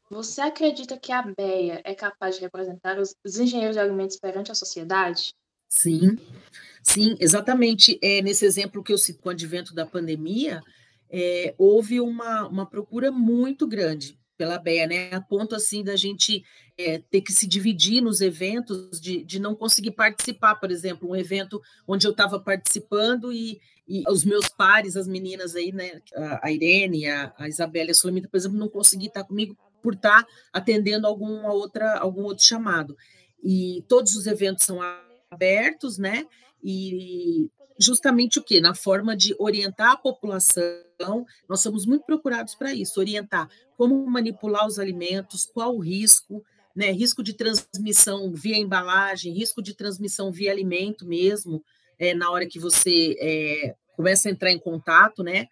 você 0.10 0.42
acredita 0.42 0.98
que 0.98 1.12
a 1.12 1.22
BEA 1.22 1.82
é 1.84 1.96
capaz 1.96 2.36
de 2.36 2.42
representar 2.42 2.98
os, 3.00 3.16
engenheiros 3.40 3.76
de 3.76 3.80
alimentos 3.82 4.18
perante 4.18 4.52
a 4.52 4.56
sociedade? 4.56 5.34
Sim, 5.68 6.18
sim, 6.82 7.16
exatamente. 7.20 8.00
É, 8.02 8.22
nesse 8.22 8.46
exemplo 8.46 8.84
que 8.84 8.94
eu 8.94 8.98
cito 8.98 9.22
com 9.22 9.30
o 9.30 9.32
advento 9.32 9.74
da 9.74 9.86
pandemia, 9.86 10.62
é, 11.10 11.54
houve 11.58 12.00
uma, 12.00 12.48
uma 12.48 12.66
procura 12.66 13.12
muito 13.12 13.68
grande 13.68 14.18
pela 14.38 14.60
BEA, 14.60 14.88
né? 14.88 15.13
A 15.13 15.20
ponto 15.20 15.56
assim 15.56 15.84
da 15.84 15.96
gente 15.96 16.44
é, 16.77 17.00
ter 17.00 17.22
que 17.22 17.34
se 17.34 17.48
dividir 17.48 18.01
nos 18.01 18.22
eventos, 18.22 19.01
de, 19.01 19.24
de 19.24 19.39
não 19.39 19.56
conseguir 19.56 19.91
participar, 19.91 20.56
por 20.56 20.72
exemplo, 20.72 21.10
um 21.10 21.15
evento 21.15 21.62
onde 21.88 22.06
eu 22.06 22.12
estava 22.12 22.39
participando 22.39 23.34
e, 23.34 23.60
e 23.88 24.03
os 24.08 24.24
meus 24.24 24.48
pares, 24.50 24.96
as 24.96 25.08
meninas 25.08 25.56
aí, 25.56 25.72
né? 25.72 26.01
A 26.41 26.51
Irene, 26.51 27.08
a, 27.08 27.34
a 27.38 27.48
Isabela 27.48 27.89
e 27.89 27.91
a 27.91 27.96
Solimita, 27.96 28.29
por 28.29 28.38
exemplo, 28.38 28.58
não 28.58 28.70
consegui 28.70 29.08
estar 29.08 29.24
comigo 29.24 29.58
por 29.82 29.94
estar 29.94 30.25
atendendo 30.53 31.08
alguma 31.08 31.51
outra, 31.51 31.98
algum 31.98 32.24
outro 32.24 32.44
chamado. 32.44 32.96
E 33.44 33.84
todos 33.88 34.15
os 34.15 34.27
eventos 34.27 34.65
são 34.65 34.79
abertos, 35.32 35.98
né? 35.98 36.25
E 36.63 37.50
justamente 37.79 38.39
o 38.39 38.43
que? 38.43 38.60
Na 38.60 38.74
forma 38.74 39.15
de 39.15 39.36
orientar 39.39 39.91
a 39.91 39.98
população, 39.98 41.25
nós 41.48 41.62
somos 41.62 41.86
muito 41.86 42.05
procurados 42.05 42.55
para 42.55 42.74
isso, 42.74 43.00
orientar 43.00 43.50
como 43.77 44.05
manipular 44.07 44.65
os 44.65 44.79
alimentos, 44.79 45.46
qual 45.46 45.75
o 45.75 45.79
risco, 45.79 46.43
né? 46.75 46.91
Risco 46.91 47.24
de 47.24 47.34
transmissão 47.34 48.31
via 48.34 48.57
embalagem, 48.57 49.34
risco 49.34 49.62
de 49.62 49.74
transmissão 49.74 50.31
via 50.31 50.51
alimento 50.51 51.05
mesmo, 51.05 51.63
é, 52.00 52.13
na 52.13 52.29
hora 52.29 52.46
que 52.46 52.60
você 52.60 53.15
é, 53.19 53.75
começa 53.96 54.29
a 54.29 54.31
entrar 54.31 54.51
em 54.51 54.60
contato, 54.60 55.24
né? 55.24 55.48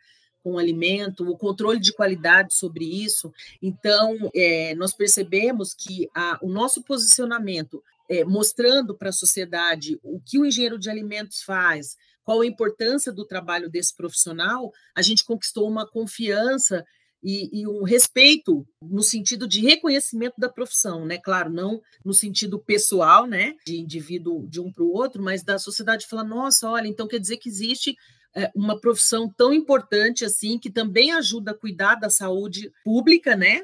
com 0.45 0.53
o 0.53 0.59
alimento, 0.59 1.27
o 1.27 1.35
controle 1.35 1.79
de 1.79 1.91
qualidade 1.91 2.53
sobre 2.53 2.85
isso. 2.85 3.33
Então, 3.59 4.29
é, 4.35 4.75
nós 4.75 4.93
percebemos 4.93 5.73
que 5.73 6.07
a, 6.13 6.37
o 6.39 6.47
nosso 6.47 6.83
posicionamento, 6.83 7.83
é, 8.07 8.23
mostrando 8.23 8.93
para 8.93 9.09
a 9.09 9.11
sociedade 9.11 9.99
o 10.03 10.19
que 10.23 10.37
o 10.37 10.45
engenheiro 10.45 10.77
de 10.77 10.87
alimentos 10.87 11.41
faz, 11.41 11.97
qual 12.25 12.41
a 12.41 12.45
importância 12.45 13.13
do 13.13 13.25
trabalho 13.25 13.69
desse 13.69 13.95
profissional, 13.95 14.73
a 14.95 15.01
gente 15.01 15.23
conquistou 15.23 15.69
uma 15.69 15.87
confiança 15.87 16.83
e, 17.23 17.61
e, 17.61 17.67
um 17.67 17.83
respeito 17.83 18.67
no 18.81 19.01
sentido 19.01 19.47
de 19.47 19.59
reconhecimento 19.59 20.35
da 20.37 20.49
profissão, 20.49 21.05
né? 21.05 21.17
Claro, 21.17 21.49
não 21.49 21.81
no 22.03 22.13
sentido 22.13 22.59
pessoal, 22.59 23.25
né? 23.25 23.55
De 23.65 23.77
indivíduo 23.77 24.47
de 24.47 24.59
um 24.59 24.71
para 24.71 24.83
o 24.83 24.91
outro, 24.91 25.23
mas 25.23 25.43
da 25.43 25.57
sociedade 25.57 26.05
falar, 26.05 26.23
nossa, 26.23 26.69
olha, 26.69 26.87
então 26.87 27.07
quer 27.07 27.19
dizer 27.19 27.37
que 27.37 27.49
existe 27.49 27.95
é, 28.35 28.51
uma 28.55 28.79
profissão 28.79 29.27
tão 29.27 29.53
importante 29.53 30.23
assim, 30.23 30.59
que 30.59 30.69
também 30.69 31.11
ajuda 31.13 31.51
a 31.51 31.57
cuidar 31.57 31.95
da 31.95 32.09
saúde 32.09 32.71
pública, 32.83 33.35
né? 33.35 33.63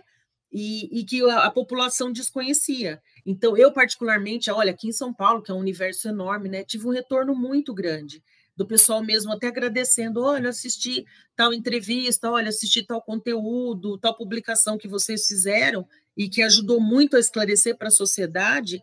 E, 0.52 1.00
e 1.00 1.06
que 1.06 1.22
a, 1.30 1.46
a, 1.46 1.52
população 1.52 2.12
desconhecia. 2.12 3.00
Então, 3.26 3.56
eu, 3.56 3.72
particularmente, 3.72 4.50
olha, 4.52 4.72
aqui 4.72 4.88
em 4.88 4.92
São 4.92 5.14
Paulo, 5.14 5.42
que 5.42 5.52
é 5.52 5.54
um 5.54 5.60
universo 5.60 6.10
enorme, 6.10 6.50
né? 6.50 6.64
Tive 6.64 6.88
um 6.88 6.92
retorno 6.92 7.36
muito 7.36 7.74
grande 7.74 8.24
do 8.56 8.66
pessoal 8.66 9.04
mesmo 9.04 9.32
até 9.32 9.48
agradecendo, 9.48 10.22
olha, 10.22 10.50
assisti 10.50 11.06
tal 11.36 11.54
entrevista, 11.54 12.30
olha, 12.30 12.50
assisti 12.50 12.86
tal 12.86 13.02
conteúdo, 13.02 13.98
tal 13.98 14.16
publicação 14.16 14.78
que 14.78 14.88
vocês 14.88 15.26
fizeram 15.26 15.88
e 16.16 16.30
que 16.30 16.42
ajudou 16.42 16.80
muito 16.80 17.16
a 17.16 17.20
esclarecer 17.20 17.78
para 17.78 17.88
a 17.88 17.92
sociedade 17.92 18.82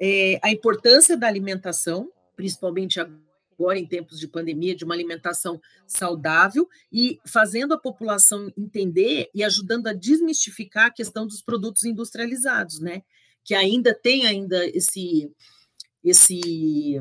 é, 0.00 0.40
a 0.42 0.50
importância 0.50 1.16
da 1.16 1.28
alimentação, 1.28 2.10
principalmente 2.34 2.98
agora 2.98 3.78
em 3.78 3.86
tempos 3.86 4.18
de 4.18 4.26
pandemia, 4.26 4.74
de 4.74 4.84
uma 4.84 4.94
alimentação 4.94 5.60
saudável 5.86 6.68
e 6.92 7.20
fazendo 7.24 7.74
a 7.74 7.78
população 7.78 8.52
entender 8.58 9.30
e 9.32 9.44
ajudando 9.44 9.86
a 9.86 9.92
desmistificar 9.92 10.86
a 10.86 10.92
questão 10.92 11.26
dos 11.26 11.40
produtos 11.40 11.84
industrializados, 11.84 12.80
né? 12.80 13.02
Que 13.44 13.54
ainda 13.54 13.94
tem 13.94 14.26
ainda 14.26 14.66
esse 14.66 15.30
esse 16.02 17.00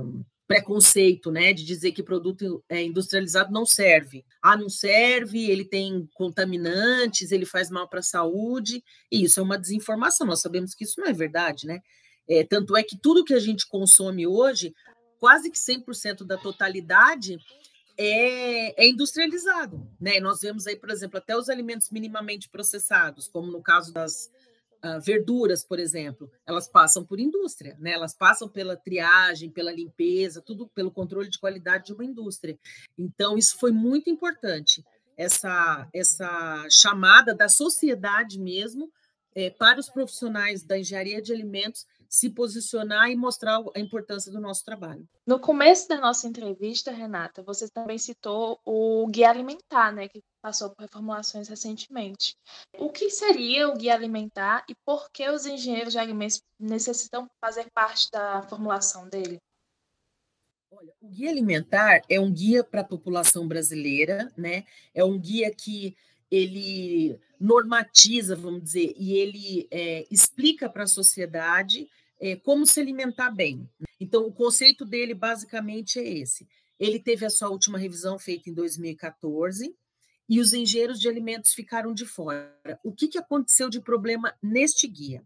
preconceito, 0.52 1.32
né, 1.32 1.54
de 1.54 1.64
dizer 1.64 1.94
que 1.94 2.04
produto 2.04 2.62
é, 2.68 2.84
industrializado 2.84 3.54
não 3.54 3.66
serve. 3.66 4.26
Ah, 4.42 4.58
não 4.58 4.70
serve, 4.70 5.50
ele 5.50 5.64
tem 5.64 6.10
contaminantes, 6.14 7.32
ele 7.32 7.46
faz 7.46 7.70
mal 7.70 7.88
para 7.88 8.00
a 8.00 8.04
saúde, 8.04 8.84
e 9.10 9.24
isso 9.24 9.40
é 9.40 9.44
uma 9.44 9.58
desinformação. 9.58 10.28
Nós 10.28 10.42
sabemos 10.42 10.76
que 10.76 10.84
isso 10.84 11.00
não 11.00 11.08
é 11.08 11.14
verdade, 11.14 11.66
né? 11.66 11.80
É, 12.28 12.44
tanto 12.44 12.76
é 12.76 12.84
que 12.84 12.98
tudo 12.98 13.24
que 13.24 13.34
a 13.34 13.40
gente 13.40 13.68
consome 13.68 14.28
hoje 14.28 14.74
quase 15.20 15.50
que 15.50 15.58
100% 15.58 16.26
da 16.26 16.38
totalidade 16.38 17.38
é, 17.98 18.84
é, 18.84 18.90
industrializado. 18.90 19.88
Né? 20.00 20.20
Nós 20.20 20.42
vemos 20.42 20.68
aí, 20.68 20.76
por 20.76 20.90
exemplo, 20.90 21.18
até 21.18 21.38
os 21.38 21.50
alimentos 21.50 21.90
minimamente 21.92 22.50
processados, 22.50 23.28
como 23.28 23.52
no 23.52 23.62
caso 23.62 23.94
das 23.94 24.30
uh, 24.84 25.00
verduras, 25.02 25.64
por 25.64 25.80
exemplo, 25.80 26.32
elas 26.46 26.68
passam 26.68 27.06
por 27.06 27.20
indústria, 27.20 27.78
né? 27.80 27.92
elas 27.92 28.14
passam 28.14 28.48
pela 28.48 28.76
triagem, 28.76 29.50
pela 29.50 29.72
limpeza, 29.72 30.42
tudo 30.42 30.68
pelo 30.68 30.92
controle 30.92 31.30
de 31.30 31.40
qualidade 31.40 31.86
de 31.86 31.94
uma 31.94 32.06
indústria. 32.06 32.58
Então, 32.98 33.38
isso 33.38 33.58
foi 33.58 33.72
muito 33.72 34.10
importante, 34.10 34.84
essa, 35.18 35.88
essa 35.94 36.66
chamada 36.70 37.36
da 37.36 37.48
sociedade 37.48 38.40
mesmo 38.40 38.92
é, 39.36 39.50
para 39.50 39.80
os 39.80 39.90
profissionais 39.90 40.64
da 40.64 40.78
engenharia 40.78 41.22
de 41.22 41.34
alimentos 41.34 41.86
se 42.12 42.30
posicionar 42.30 43.10
e 43.10 43.16
mostrar 43.16 43.64
a 43.74 43.80
importância 43.80 44.30
do 44.30 44.42
nosso 44.42 44.66
trabalho. 44.66 45.08
No 45.26 45.40
começo 45.40 45.88
da 45.88 45.98
nossa 45.98 46.28
entrevista, 46.28 46.92
Renata, 46.92 47.42
você 47.42 47.70
também 47.70 47.98
citou 47.98 48.60
o 48.66 49.08
guia 49.08 49.30
alimentar, 49.30 49.94
né, 49.94 50.10
que 50.10 50.22
passou 50.42 50.72
por 50.72 50.82
reformulações 50.82 51.48
recentemente. 51.48 52.36
O 52.78 52.90
que 52.90 53.10
seria 53.10 53.70
o 53.70 53.78
guia 53.78 53.94
alimentar 53.94 54.66
e 54.68 54.76
por 54.86 55.10
que 55.10 55.30
os 55.30 55.46
engenheiros 55.46 55.94
de 55.94 56.00
alimentos 56.00 56.44
necessitam 56.60 57.30
fazer 57.40 57.72
parte 57.72 58.12
da 58.12 58.42
formulação 58.42 59.08
dele? 59.08 59.40
Olha, 60.70 60.94
o 61.02 61.08
guia 61.08 61.30
alimentar 61.30 62.02
é 62.10 62.20
um 62.20 62.32
guia 62.32 62.64
para 62.64 62.82
a 62.82 62.86
população 62.86 63.48
brasileira, 63.48 64.32
né? 64.36 64.66
É 64.94 65.04
um 65.04 65.18
guia 65.18 65.54
que 65.54 65.96
ele 66.32 67.20
normatiza, 67.40 68.36
vamos 68.36 68.64
dizer, 68.64 68.94
e 68.98 69.14
ele 69.14 69.68
é, 69.70 70.08
explica 70.10 70.70
para 70.70 70.84
a 70.84 70.88
sociedade 70.88 71.90
é, 72.20 72.36
como 72.36 72.66
se 72.66 72.80
alimentar 72.80 73.32
bem. 73.32 73.68
Então, 74.00 74.26
o 74.26 74.32
conceito 74.32 74.86
dele 74.86 75.14
basicamente 75.14 76.00
é 76.00 76.08
esse. 76.08 76.48
Ele 76.80 77.00
teve 77.00 77.26
a 77.26 77.30
sua 77.30 77.50
última 77.50 77.78
revisão 77.78 78.18
feita 78.18 78.50
em 78.50 78.54
2014 78.54 79.76
e 80.30 80.40
os 80.40 80.54
engenheiros 80.54 81.00
de 81.00 81.10
alimentos 81.10 81.54
ficaram 81.54 81.94
de 81.94 82.06
fora. 82.06 82.56
O 82.84 82.94
que, 82.94 83.08
que 83.08 83.18
aconteceu 83.18 83.70
de 83.70 83.82
problema 83.82 84.34
neste 84.42 84.88
guia? 84.88 85.24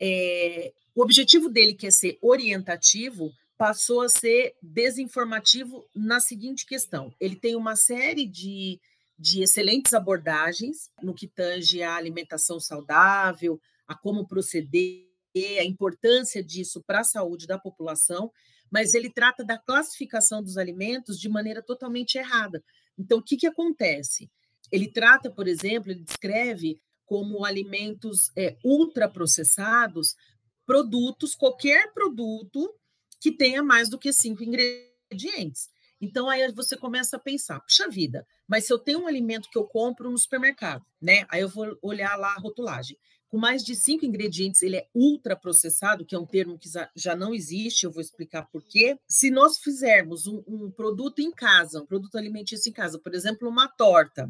É, 0.00 0.72
o 0.94 1.02
objetivo 1.02 1.48
dele, 1.48 1.74
que 1.74 1.86
é 1.86 1.90
ser 1.90 2.16
orientativo, 2.22 3.32
passou 3.58 4.00
a 4.00 4.08
ser 4.08 4.54
desinformativo 4.62 5.86
na 5.94 6.18
seguinte 6.18 6.64
questão: 6.64 7.14
ele 7.20 7.36
tem 7.36 7.54
uma 7.54 7.76
série 7.76 8.24
de, 8.24 8.80
de 9.20 9.42
excelentes 9.42 9.92
abordagens 9.92 10.90
no 11.02 11.12
que 11.12 11.28
tange 11.28 11.82
a 11.82 11.94
alimentação 11.94 12.58
saudável, 12.58 13.60
a 13.86 13.94
como 13.94 14.26
proceder 14.26 15.06
a 15.36 15.64
importância 15.64 16.42
disso 16.42 16.82
para 16.86 17.00
a 17.00 17.04
saúde 17.04 17.46
da 17.46 17.58
população, 17.58 18.32
mas 18.70 18.94
ele 18.94 19.10
trata 19.10 19.44
da 19.44 19.58
classificação 19.58 20.42
dos 20.42 20.56
alimentos 20.56 21.20
de 21.20 21.28
maneira 21.28 21.62
totalmente 21.62 22.16
errada. 22.16 22.64
Então, 22.98 23.18
o 23.18 23.22
que, 23.22 23.36
que 23.36 23.46
acontece? 23.46 24.30
Ele 24.72 24.90
trata, 24.90 25.30
por 25.30 25.46
exemplo, 25.46 25.90
ele 25.90 26.02
descreve 26.02 26.80
como 27.04 27.44
alimentos 27.44 28.30
é, 28.34 28.56
ultraprocessados 28.64 30.16
produtos, 30.64 31.34
qualquer 31.34 31.92
produto 31.92 32.72
que 33.20 33.30
tenha 33.30 33.62
mais 33.62 33.90
do 33.90 33.98
que 33.98 34.12
cinco 34.14 34.42
ingredientes. 34.42 35.68
Então, 36.00 36.28
aí 36.28 36.50
você 36.52 36.76
começa 36.76 37.16
a 37.16 37.20
pensar, 37.20 37.60
puxa 37.60 37.88
vida, 37.88 38.26
mas 38.48 38.66
se 38.66 38.72
eu 38.72 38.78
tenho 38.78 39.00
um 39.00 39.06
alimento 39.06 39.50
que 39.50 39.58
eu 39.58 39.64
compro 39.64 40.10
no 40.10 40.18
supermercado, 40.18 40.84
né? 41.00 41.26
Aí 41.28 41.42
eu 41.42 41.48
vou 41.48 41.76
olhar 41.82 42.16
lá 42.16 42.34
a 42.34 42.38
rotulagem 42.40 42.96
com 43.30 43.38
mais 43.38 43.62
de 43.62 43.76
cinco 43.76 44.04
ingredientes, 44.04 44.60
ele 44.60 44.76
é 44.76 44.88
ultraprocessado, 44.92 46.04
que 46.04 46.16
é 46.16 46.18
um 46.18 46.26
termo 46.26 46.58
que 46.58 46.68
já 46.96 47.14
não 47.14 47.32
existe, 47.32 47.84
eu 47.84 47.92
vou 47.92 48.00
explicar 48.00 48.42
por 48.50 48.60
quê. 48.64 48.98
Se 49.08 49.30
nós 49.30 49.58
fizermos 49.58 50.26
um, 50.26 50.42
um 50.48 50.70
produto 50.70 51.20
em 51.20 51.30
casa, 51.30 51.80
um 51.80 51.86
produto 51.86 52.18
alimentício 52.18 52.68
em 52.68 52.72
casa, 52.72 52.98
por 52.98 53.14
exemplo, 53.14 53.48
uma 53.48 53.68
torta, 53.68 54.28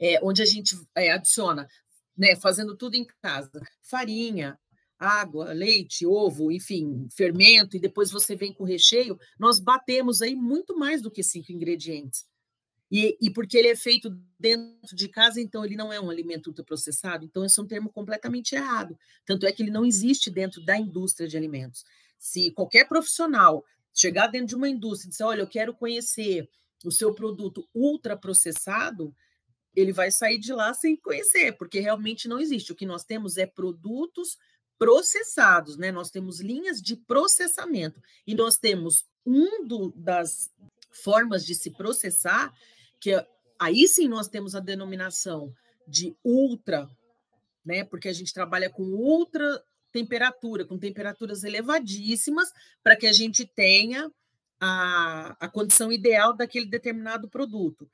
é, 0.00 0.18
onde 0.20 0.42
a 0.42 0.44
gente 0.44 0.76
é, 0.96 1.12
adiciona, 1.12 1.68
né, 2.18 2.34
fazendo 2.34 2.76
tudo 2.76 2.96
em 2.96 3.06
casa, 3.22 3.62
farinha, 3.82 4.58
água, 5.00 5.54
leite, 5.54 6.06
ovo, 6.06 6.52
enfim, 6.52 7.08
fermento, 7.10 7.74
e 7.74 7.80
depois 7.80 8.10
você 8.10 8.36
vem 8.36 8.52
com 8.52 8.64
recheio, 8.64 9.18
nós 9.38 9.58
batemos 9.58 10.20
aí 10.20 10.36
muito 10.36 10.78
mais 10.78 11.00
do 11.00 11.10
que 11.10 11.22
cinco 11.22 11.50
ingredientes. 11.50 12.28
E, 12.92 13.16
e, 13.20 13.30
porque 13.30 13.56
ele 13.56 13.68
é 13.68 13.76
feito 13.76 14.10
dentro 14.38 14.94
de 14.96 15.08
casa, 15.08 15.40
então 15.40 15.64
ele 15.64 15.76
não 15.76 15.92
é 15.92 16.00
um 16.00 16.10
alimento 16.10 16.48
ultraprocessado. 16.48 17.24
Então, 17.24 17.44
esse 17.44 17.58
é 17.58 17.62
um 17.62 17.66
termo 17.66 17.88
completamente 17.88 18.54
errado. 18.56 18.98
Tanto 19.24 19.46
é 19.46 19.52
que 19.52 19.62
ele 19.62 19.70
não 19.70 19.86
existe 19.86 20.28
dentro 20.28 20.62
da 20.64 20.76
indústria 20.76 21.28
de 21.28 21.36
alimentos. 21.36 21.84
Se 22.18 22.50
qualquer 22.50 22.88
profissional 22.88 23.64
chegar 23.94 24.26
dentro 24.26 24.48
de 24.48 24.56
uma 24.56 24.68
indústria 24.68 25.08
e 25.08 25.10
dizer, 25.10 25.22
olha, 25.22 25.40
eu 25.42 25.46
quero 25.46 25.72
conhecer 25.72 26.48
o 26.84 26.90
seu 26.90 27.14
produto 27.14 27.66
ultraprocessado, 27.72 29.14
ele 29.74 29.92
vai 29.92 30.10
sair 30.10 30.38
de 30.38 30.52
lá 30.52 30.74
sem 30.74 30.96
conhecer, 30.96 31.52
porque 31.52 31.78
realmente 31.78 32.26
não 32.26 32.40
existe. 32.40 32.72
O 32.72 32.76
que 32.76 32.86
nós 32.86 33.04
temos 33.04 33.36
é 33.36 33.46
produtos 33.46 34.36
processados, 34.80 35.76
né? 35.76 35.92
Nós 35.92 36.10
temos 36.10 36.40
linhas 36.40 36.80
de 36.80 36.96
processamento 36.96 38.00
e 38.26 38.34
nós 38.34 38.56
temos 38.56 39.04
um 39.26 39.66
do, 39.66 39.92
das 39.94 40.50
formas 40.90 41.44
de 41.44 41.54
se 41.54 41.70
processar 41.70 42.50
que 42.98 43.14
aí 43.58 43.86
sim 43.86 44.08
nós 44.08 44.26
temos 44.26 44.54
a 44.54 44.60
denominação 44.60 45.54
de 45.86 46.16
ultra, 46.24 46.88
né? 47.62 47.84
Porque 47.84 48.08
a 48.08 48.12
gente 48.14 48.32
trabalha 48.32 48.70
com 48.70 48.82
ultra 48.82 49.62
temperatura, 49.92 50.64
com 50.64 50.78
temperaturas 50.78 51.44
elevadíssimas, 51.44 52.50
para 52.82 52.96
que 52.96 53.06
a 53.06 53.12
gente 53.12 53.44
tenha 53.44 54.10
a, 54.58 55.36
a 55.38 55.48
condição 55.48 55.92
ideal 55.92 56.34
daquele 56.34 56.66
determinado 56.66 57.28
produto. 57.28 57.86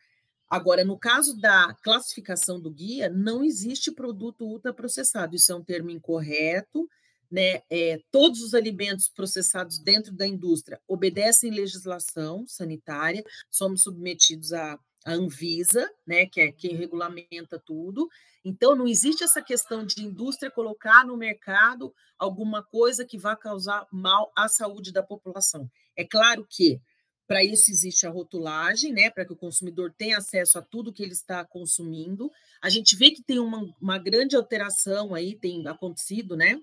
Agora, 0.48 0.84
no 0.84 0.98
caso 0.98 1.38
da 1.40 1.74
classificação 1.82 2.60
do 2.60 2.70
guia, 2.70 3.08
não 3.08 3.44
existe 3.44 3.90
produto 3.90 4.44
ultraprocessado. 4.44 5.34
Isso 5.34 5.52
é 5.52 5.54
um 5.54 5.64
termo 5.64 5.90
incorreto. 5.90 6.88
Né? 7.28 7.62
É, 7.68 7.98
todos 8.12 8.40
os 8.40 8.54
alimentos 8.54 9.08
processados 9.08 9.80
dentro 9.80 10.14
da 10.14 10.26
indústria 10.26 10.80
obedecem 10.86 11.50
legislação 11.50 12.46
sanitária, 12.46 13.24
somos 13.50 13.82
submetidos 13.82 14.52
a 14.52 14.78
a 15.06 15.12
Anvisa, 15.12 15.88
né, 16.04 16.26
que 16.26 16.40
é 16.40 16.50
quem 16.50 16.74
regulamenta 16.74 17.62
tudo. 17.64 18.08
Então, 18.44 18.74
não 18.74 18.88
existe 18.88 19.22
essa 19.22 19.40
questão 19.40 19.86
de 19.86 20.02
indústria 20.02 20.50
colocar 20.50 21.06
no 21.06 21.16
mercado 21.16 21.94
alguma 22.18 22.60
coisa 22.60 23.04
que 23.04 23.16
vá 23.16 23.36
causar 23.36 23.86
mal 23.92 24.32
à 24.36 24.48
saúde 24.48 24.92
da 24.92 25.04
população. 25.04 25.70
É 25.94 26.04
claro 26.04 26.44
que 26.50 26.80
Para 27.26 27.44
isso 27.44 27.70
existe 27.70 28.06
a 28.06 28.10
rotulagem, 28.10 28.92
né, 28.92 29.10
para 29.10 29.24
que 29.24 29.32
o 29.32 29.36
consumidor 29.36 29.92
tenha 29.96 30.18
acesso 30.18 30.58
a 30.58 30.62
tudo 30.62 30.92
que 30.92 31.02
ele 31.02 31.12
está 31.12 31.44
consumindo. 31.44 32.30
A 32.62 32.68
gente 32.68 32.94
vê 32.94 33.10
que 33.10 33.22
tem 33.22 33.38
uma, 33.38 33.74
uma 33.80 33.98
grande 33.98 34.36
alteração 34.36 35.14
aí, 35.14 35.34
tem 35.34 35.66
acontecido, 35.66 36.36
né? 36.36 36.60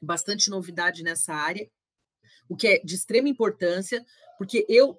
Bastante 0.00 0.48
novidade 0.48 1.02
nessa 1.02 1.34
área, 1.34 1.68
o 2.48 2.56
que 2.56 2.68
é 2.68 2.78
de 2.78 2.94
extrema 2.94 3.28
importância, 3.28 4.04
porque 4.38 4.64
eu, 4.68 4.98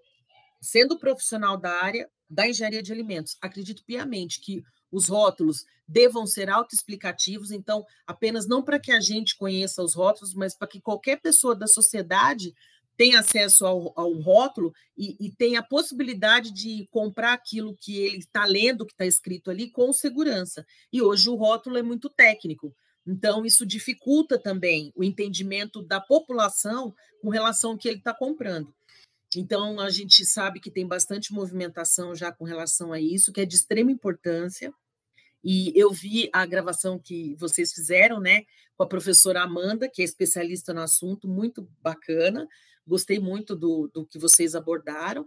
sendo 0.62 1.00
profissional 1.00 1.58
da 1.58 1.72
área 1.72 2.10
da 2.30 2.48
engenharia 2.48 2.84
de 2.84 2.92
alimentos, 2.92 3.38
acredito 3.42 3.84
piamente 3.84 4.40
que 4.40 4.64
os 4.92 5.08
rótulos 5.08 5.66
devam 5.88 6.26
ser 6.26 6.50
autoexplicativos, 6.50 7.52
então, 7.52 7.86
apenas 8.06 8.48
não 8.48 8.62
para 8.62 8.80
que 8.80 8.92
a 8.92 9.00
gente 9.00 9.36
conheça 9.38 9.82
os 9.82 9.94
rótulos, 9.94 10.34
mas 10.34 10.56
para 10.56 10.68
que 10.68 10.82
qualquer 10.82 11.20
pessoa 11.20 11.56
da 11.56 11.68
sociedade 11.68 12.54
tem 13.02 13.16
acesso 13.16 13.66
ao, 13.66 13.92
ao 14.00 14.14
rótulo 14.14 14.72
e, 14.96 15.18
e, 15.20 15.32
tem 15.32 15.58
a 15.58 15.64
possibilidade 15.64 16.54
de 16.54 16.88
comprar 16.92 17.34
aquilo 17.34 17.76
que 17.82 17.98
ele 17.98 18.20
está 18.20 18.46
lendo, 18.46 18.86
que 18.86 18.92
está 18.92 19.08
escrito 19.08 19.50
ali, 19.50 19.72
com 19.72 19.92
segurança. 19.92 20.64
E 20.94 21.02
hoje 21.02 21.28
o 21.28 21.34
rótulo 21.34 21.80
é 21.80 21.82
muito 21.82 22.12
técnico. 22.12 22.72
Então, 23.08 23.44
isso 23.44 23.66
dificulta 23.66 24.38
também 24.38 24.94
o 24.96 25.04
entendimento 25.04 25.82
da 25.82 26.00
população 26.00 26.94
com 27.24 27.30
relação 27.30 27.72
ao 27.72 27.78
que 27.80 27.88
ele 27.88 27.98
está 27.98 28.14
comprando. 28.14 28.72
Então, 29.36 29.80
a 29.80 29.90
gente 29.90 30.24
sabe 30.24 30.60
que 30.60 30.70
tem 30.70 30.86
bastante 30.86 31.34
movimentação 31.34 32.14
já 32.14 32.32
com 32.32 32.46
relação 32.46 32.94
a 32.94 33.02
isso, 33.02 33.34
que 33.34 33.42
é 33.42 33.46
de 33.48 33.56
extrema 33.56 33.92
importância. 33.92 34.72
E 35.44 35.74
eu 35.76 35.90
vi 35.90 36.30
a 36.32 36.46
gravação 36.46 37.00
que 37.00 37.34
vocês 37.40 37.74
fizeram, 37.74 38.20
né, 38.20 38.44
com 38.78 38.84
a 38.84 38.88
professora 38.88 39.42
Amanda, 39.42 39.90
que 39.90 40.04
é 40.04 40.06
especialista 40.06 40.72
no 40.72 40.82
assunto, 40.82 41.28
muito 41.28 41.68
bacana. 41.82 42.48
Gostei 42.92 43.20
muito 43.20 43.56
do, 43.56 43.90
do 43.94 44.06
que 44.06 44.20
vocês 44.20 44.54
abordaram. 44.54 45.26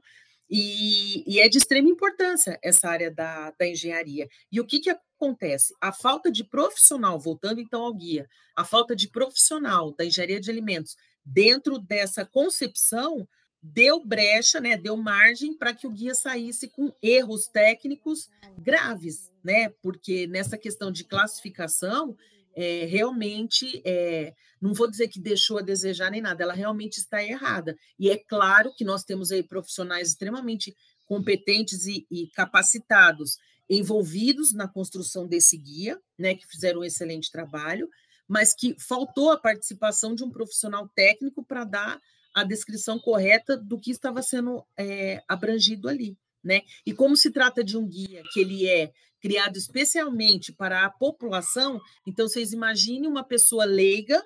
E, 0.51 1.25
e, 1.27 1.41
é 1.41 1.49
de 1.49 1.57
extrema 1.57 1.89
importância 1.89 2.59
essa 2.63 2.87
área 2.87 3.11
da, 3.11 3.51
da 3.59 3.67
engenharia. 3.67 4.29
E 4.53 4.61
o 4.61 4.67
que, 4.67 4.79
que 4.79 4.91
acontece? 4.91 5.75
A 5.81 5.91
falta 5.91 6.31
de 6.31 6.45
profissional, 6.45 7.19
voltando 7.19 7.63
então 7.63 7.83
ao 7.83 7.95
guia, 7.95 8.29
a 8.55 8.63
falta 8.63 8.95
de 8.95 9.09
profissional 9.09 9.95
da 9.97 10.05
engenharia 10.05 10.39
de 10.39 10.51
alimentos 10.51 10.97
dentro 11.25 11.79
dessa 11.79 12.27
concepção 12.27 13.27
deu 13.63 14.05
brecha, 14.05 14.61
né, 14.61 14.77
deu 14.77 14.95
margem 14.95 15.57
para 15.57 15.73
que 15.73 15.87
o 15.87 15.91
guia 15.91 16.15
saísse 16.15 16.69
com 16.69 16.93
erros 17.03 17.47
técnicos 17.47 18.29
graves, 18.59 19.33
né? 19.43 19.71
Porque 19.81 20.27
nessa 20.27 20.59
questão 20.59 20.93
de 20.93 21.05
classificação, 21.05 22.15
é, 22.57 22.85
realmente, 22.87 23.83
é, 23.85 24.33
não 24.61 24.73
vou 24.73 24.91
dizer 24.91 25.09
que 25.09 25.21
deixou 25.21 25.59
a 25.59 25.63
desejar 25.63 26.11
nem 26.11 26.21
nada, 26.21 26.43
ela 26.43 26.55
realmente 26.55 26.99
está 26.99 27.23
errada. 27.23 27.77
E 27.99 28.11
é 28.11 28.17
claro 28.17 28.73
que 28.77 28.85
nós 28.85 29.05
temos 29.05 29.31
aí 29.31 29.43
profissionais 29.43 30.09
extremamente 30.09 30.75
competentes 31.07 31.87
e, 31.87 32.07
e 32.11 32.29
capacitados, 32.35 33.37
envolvidos 33.69 34.53
na 34.53 34.69
construção 34.69 35.27
desse 35.27 35.57
guia, 35.57 35.99
né, 36.19 36.35
que 36.35 36.47
fizeram 36.47 36.81
um 36.81 36.85
excelente 36.85 37.31
trabalho, 37.31 37.89
mas 38.29 38.55
que 38.55 38.75
faltou 38.79 39.31
a 39.31 39.39
participação 39.39 40.15
de 40.15 40.25
um 40.25 40.31
profissional 40.31 40.89
técnico 40.95 41.45
para 41.45 41.65
dar 41.65 42.01
a 42.35 42.43
descrição 42.43 42.99
correta 42.99 43.57
do 43.57 43.79
que 43.79 43.91
estava 43.91 44.23
sendo 44.23 44.65
é, 44.79 45.23
abrangido 45.29 45.89
ali. 45.89 46.17
Né? 46.43 46.63
E 46.85 46.93
como 46.93 47.17
se 47.17 47.31
trata 47.31 47.65
de 47.65 47.77
um 47.79 47.89
guia 47.89 48.23
que 48.33 48.41
ele 48.41 48.67
é 48.67 48.93
criado 49.25 49.57
especialmente 49.57 50.53
para 50.53 50.85
a 50.85 50.91
população, 50.91 51.81
então 52.07 52.29
vocês 52.29 52.53
imaginem 52.53 53.09
uma 53.09 53.25
pessoa 53.25 53.65
leiga, 53.65 54.23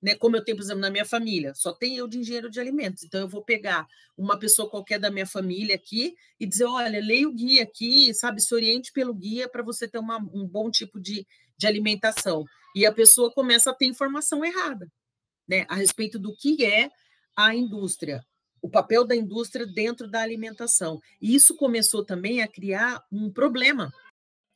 né, 0.00 0.14
como 0.14 0.36
eu 0.36 0.42
tenho, 0.42 0.56
por 0.56 0.62
exemplo, 0.62 0.80
na 0.80 0.88
minha 0.88 1.04
família, 1.04 1.54
só 1.54 1.70
tem 1.70 1.98
eu 1.98 2.08
de 2.08 2.18
engenheiro 2.18 2.50
de 2.50 2.58
alimentos, 2.58 3.04
então 3.04 3.20
eu 3.20 3.28
vou 3.28 3.44
pegar 3.44 3.86
uma 4.16 4.38
pessoa 4.38 4.70
qualquer 4.70 4.98
da 4.98 5.10
minha 5.10 5.26
família 5.26 5.74
aqui 5.74 6.14
e 6.40 6.46
dizer, 6.46 6.64
olha, 6.64 6.98
leia 6.98 7.28
o 7.28 7.34
guia 7.34 7.62
aqui, 7.62 8.14
sabe, 8.14 8.40
se 8.40 8.54
oriente 8.54 8.90
pelo 8.90 9.12
guia 9.12 9.50
para 9.50 9.62
você 9.62 9.86
ter 9.86 9.98
uma, 9.98 10.16
um 10.16 10.46
bom 10.46 10.70
tipo 10.70 10.98
de, 10.98 11.26
de 11.58 11.66
alimentação. 11.66 12.46
E 12.74 12.86
a 12.86 12.92
pessoa 12.92 13.30
começa 13.30 13.70
a 13.70 13.74
ter 13.74 13.84
informação 13.84 14.42
errada, 14.42 14.90
né, 15.46 15.66
a 15.68 15.74
respeito 15.74 16.18
do 16.18 16.34
que 16.34 16.64
é 16.64 16.88
a 17.36 17.54
indústria 17.54 18.24
o 18.60 18.68
papel 18.68 19.04
da 19.04 19.14
indústria 19.14 19.66
dentro 19.66 20.08
da 20.08 20.20
alimentação. 20.20 21.00
E 21.20 21.34
isso 21.34 21.56
começou 21.56 22.04
também 22.04 22.42
a 22.42 22.48
criar 22.48 23.02
um 23.10 23.30
problema. 23.30 23.92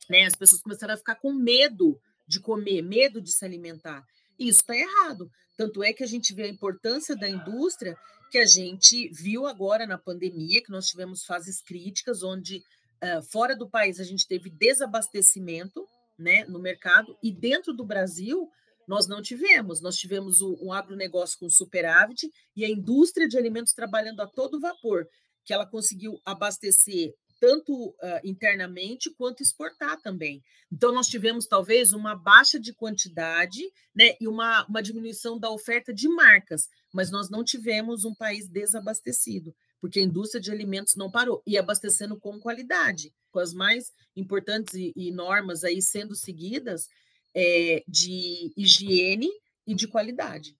Né? 0.09 0.25
As 0.25 0.35
pessoas 0.35 0.61
começaram 0.61 0.93
a 0.93 0.97
ficar 0.97 1.15
com 1.15 1.33
medo 1.33 1.99
de 2.27 2.39
comer, 2.39 2.81
medo 2.81 3.21
de 3.21 3.31
se 3.31 3.43
alimentar. 3.43 4.05
E 4.37 4.47
isso 4.47 4.61
está 4.61 4.75
errado. 4.75 5.29
Tanto 5.57 5.83
é 5.83 5.93
que 5.93 6.03
a 6.03 6.07
gente 6.07 6.33
vê 6.33 6.43
a 6.43 6.49
importância 6.49 7.15
da 7.15 7.29
indústria, 7.29 7.97
que 8.31 8.37
a 8.37 8.45
gente 8.45 9.09
viu 9.09 9.45
agora 9.45 9.85
na 9.85 9.97
pandemia, 9.97 10.61
que 10.63 10.71
nós 10.71 10.87
tivemos 10.87 11.23
fases 11.23 11.61
críticas, 11.61 12.23
onde 12.23 12.57
uh, 12.57 13.21
fora 13.31 13.55
do 13.55 13.69
país 13.69 13.99
a 13.99 14.03
gente 14.03 14.27
teve 14.27 14.49
desabastecimento 14.49 15.87
né, 16.17 16.45
no 16.45 16.59
mercado, 16.59 17.17
e 17.21 17.31
dentro 17.31 17.73
do 17.73 17.85
Brasil 17.85 18.49
nós 18.87 19.07
não 19.07 19.21
tivemos. 19.21 19.81
Nós 19.81 19.95
tivemos 19.95 20.41
o, 20.41 20.57
um 20.61 20.73
agronegócio 20.73 21.39
com 21.39 21.49
superávit 21.49 22.29
e 22.55 22.65
a 22.65 22.69
indústria 22.69 23.27
de 23.27 23.37
alimentos 23.37 23.73
trabalhando 23.73 24.21
a 24.21 24.27
todo 24.27 24.59
vapor, 24.59 25.07
que 25.45 25.53
ela 25.53 25.65
conseguiu 25.65 26.19
abastecer 26.25 27.13
tanto 27.43 27.89
uh, 27.89 27.95
internamente 28.23 29.09
quanto 29.09 29.43
exportar 29.43 29.99
também. 30.01 30.41
Então, 30.71 30.93
nós 30.93 31.07
tivemos 31.07 31.45
talvez 31.45 31.91
uma 31.91 32.15
baixa 32.15 32.57
de 32.57 32.71
quantidade 32.73 33.59
né, 33.93 34.15
e 34.17 34.29
uma, 34.29 34.65
uma 34.65 34.81
diminuição 34.81 35.37
da 35.37 35.49
oferta 35.51 35.93
de 35.93 36.07
marcas, 36.07 36.69
mas 36.93 37.11
nós 37.11 37.29
não 37.29 37.43
tivemos 37.43 38.05
um 38.05 38.15
país 38.15 38.47
desabastecido, 38.47 39.53
porque 39.81 39.99
a 39.99 40.03
indústria 40.03 40.39
de 40.39 40.51
alimentos 40.51 40.95
não 40.95 41.11
parou, 41.11 41.43
e 41.45 41.57
abastecendo 41.57 42.17
com 42.17 42.39
qualidade, 42.39 43.13
com 43.29 43.39
as 43.39 43.53
mais 43.53 43.91
importantes 44.15 44.73
e, 44.75 44.93
e 44.95 45.11
normas 45.11 45.65
aí 45.65 45.81
sendo 45.81 46.15
seguidas, 46.15 46.87
é, 47.35 47.83
de 47.85 48.53
higiene 48.55 49.29
e 49.67 49.75
de 49.75 49.85
qualidade. 49.85 50.55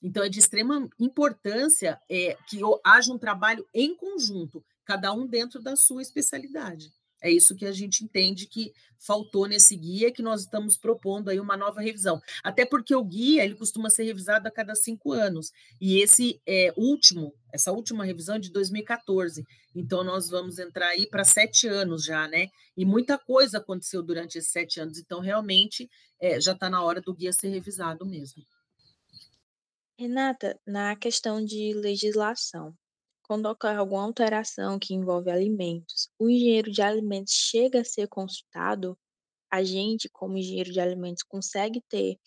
Então, 0.00 0.22
é 0.22 0.28
de 0.28 0.38
extrema 0.38 0.88
importância 1.00 2.00
é, 2.08 2.36
que 2.48 2.60
haja 2.84 3.12
um 3.12 3.18
trabalho 3.18 3.66
em 3.74 3.96
conjunto, 3.96 4.64
cada 4.88 5.12
um 5.12 5.26
dentro 5.26 5.60
da 5.60 5.76
sua 5.76 6.00
especialidade. 6.00 6.90
É 7.20 7.30
isso 7.30 7.54
que 7.54 7.66
a 7.66 7.72
gente 7.72 8.02
entende 8.02 8.46
que 8.46 8.72
faltou 8.98 9.46
nesse 9.46 9.76
guia, 9.76 10.10
que 10.10 10.22
nós 10.22 10.42
estamos 10.42 10.78
propondo 10.78 11.28
aí 11.28 11.38
uma 11.38 11.58
nova 11.58 11.82
revisão. 11.82 12.18
Até 12.42 12.64
porque 12.64 12.94
o 12.94 13.04
guia 13.04 13.44
ele 13.44 13.54
costuma 13.54 13.90
ser 13.90 14.04
revisado 14.04 14.48
a 14.48 14.50
cada 14.50 14.74
cinco 14.74 15.12
anos. 15.12 15.52
E 15.78 16.00
esse 16.00 16.40
é 16.46 16.72
último, 16.74 17.34
essa 17.52 17.70
última 17.70 18.02
revisão 18.02 18.36
é 18.36 18.38
de 18.38 18.50
2014. 18.50 19.44
Então 19.74 20.02
nós 20.02 20.30
vamos 20.30 20.58
entrar 20.58 20.88
aí 20.88 21.06
para 21.06 21.22
sete 21.22 21.68
anos 21.68 22.02
já, 22.02 22.26
né? 22.26 22.46
E 22.74 22.86
muita 22.86 23.18
coisa 23.18 23.58
aconteceu 23.58 24.02
durante 24.02 24.38
esses 24.38 24.50
sete 24.50 24.80
anos. 24.80 24.98
Então 24.98 25.20
realmente 25.20 25.90
é, 26.18 26.40
já 26.40 26.52
está 26.52 26.70
na 26.70 26.82
hora 26.82 27.02
do 27.02 27.12
guia 27.12 27.32
ser 27.32 27.48
revisado 27.48 28.06
mesmo. 28.06 28.42
Renata, 29.98 30.58
na 30.66 30.96
questão 30.96 31.44
de 31.44 31.74
legislação, 31.74 32.72
quando 33.28 33.44
ocorre 33.44 33.76
alguma 33.76 34.04
alteração 34.04 34.78
que 34.78 34.94
envolve 34.94 35.30
alimentos, 35.30 36.10
o 36.18 36.30
engenheiro 36.30 36.72
de 36.72 36.80
alimentos 36.80 37.34
chega 37.34 37.82
a 37.82 37.84
ser 37.84 38.08
consultado? 38.08 38.98
A 39.50 39.62
gente, 39.62 40.08
como 40.08 40.38
engenheiro 40.38 40.72
de 40.72 40.80
alimentos, 40.80 41.22
consegue 41.22 41.82
ter 41.90 42.18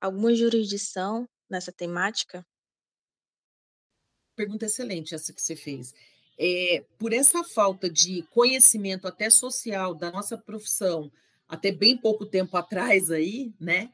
alguma 0.00 0.32
jurisdição 0.32 1.28
nessa 1.50 1.72
temática? 1.72 2.46
Pergunta 4.36 4.66
excelente 4.66 5.16
essa 5.16 5.32
que 5.32 5.42
você 5.42 5.56
fez. 5.56 5.92
É, 6.38 6.84
por 6.96 7.12
essa 7.12 7.42
falta 7.42 7.90
de 7.90 8.22
conhecimento 8.30 9.08
até 9.08 9.28
social 9.28 9.94
da 9.94 10.12
nossa 10.12 10.38
profissão, 10.38 11.10
até 11.48 11.72
bem 11.72 11.96
pouco 11.96 12.24
tempo 12.24 12.56
atrás 12.56 13.10
aí, 13.10 13.52
né? 13.58 13.92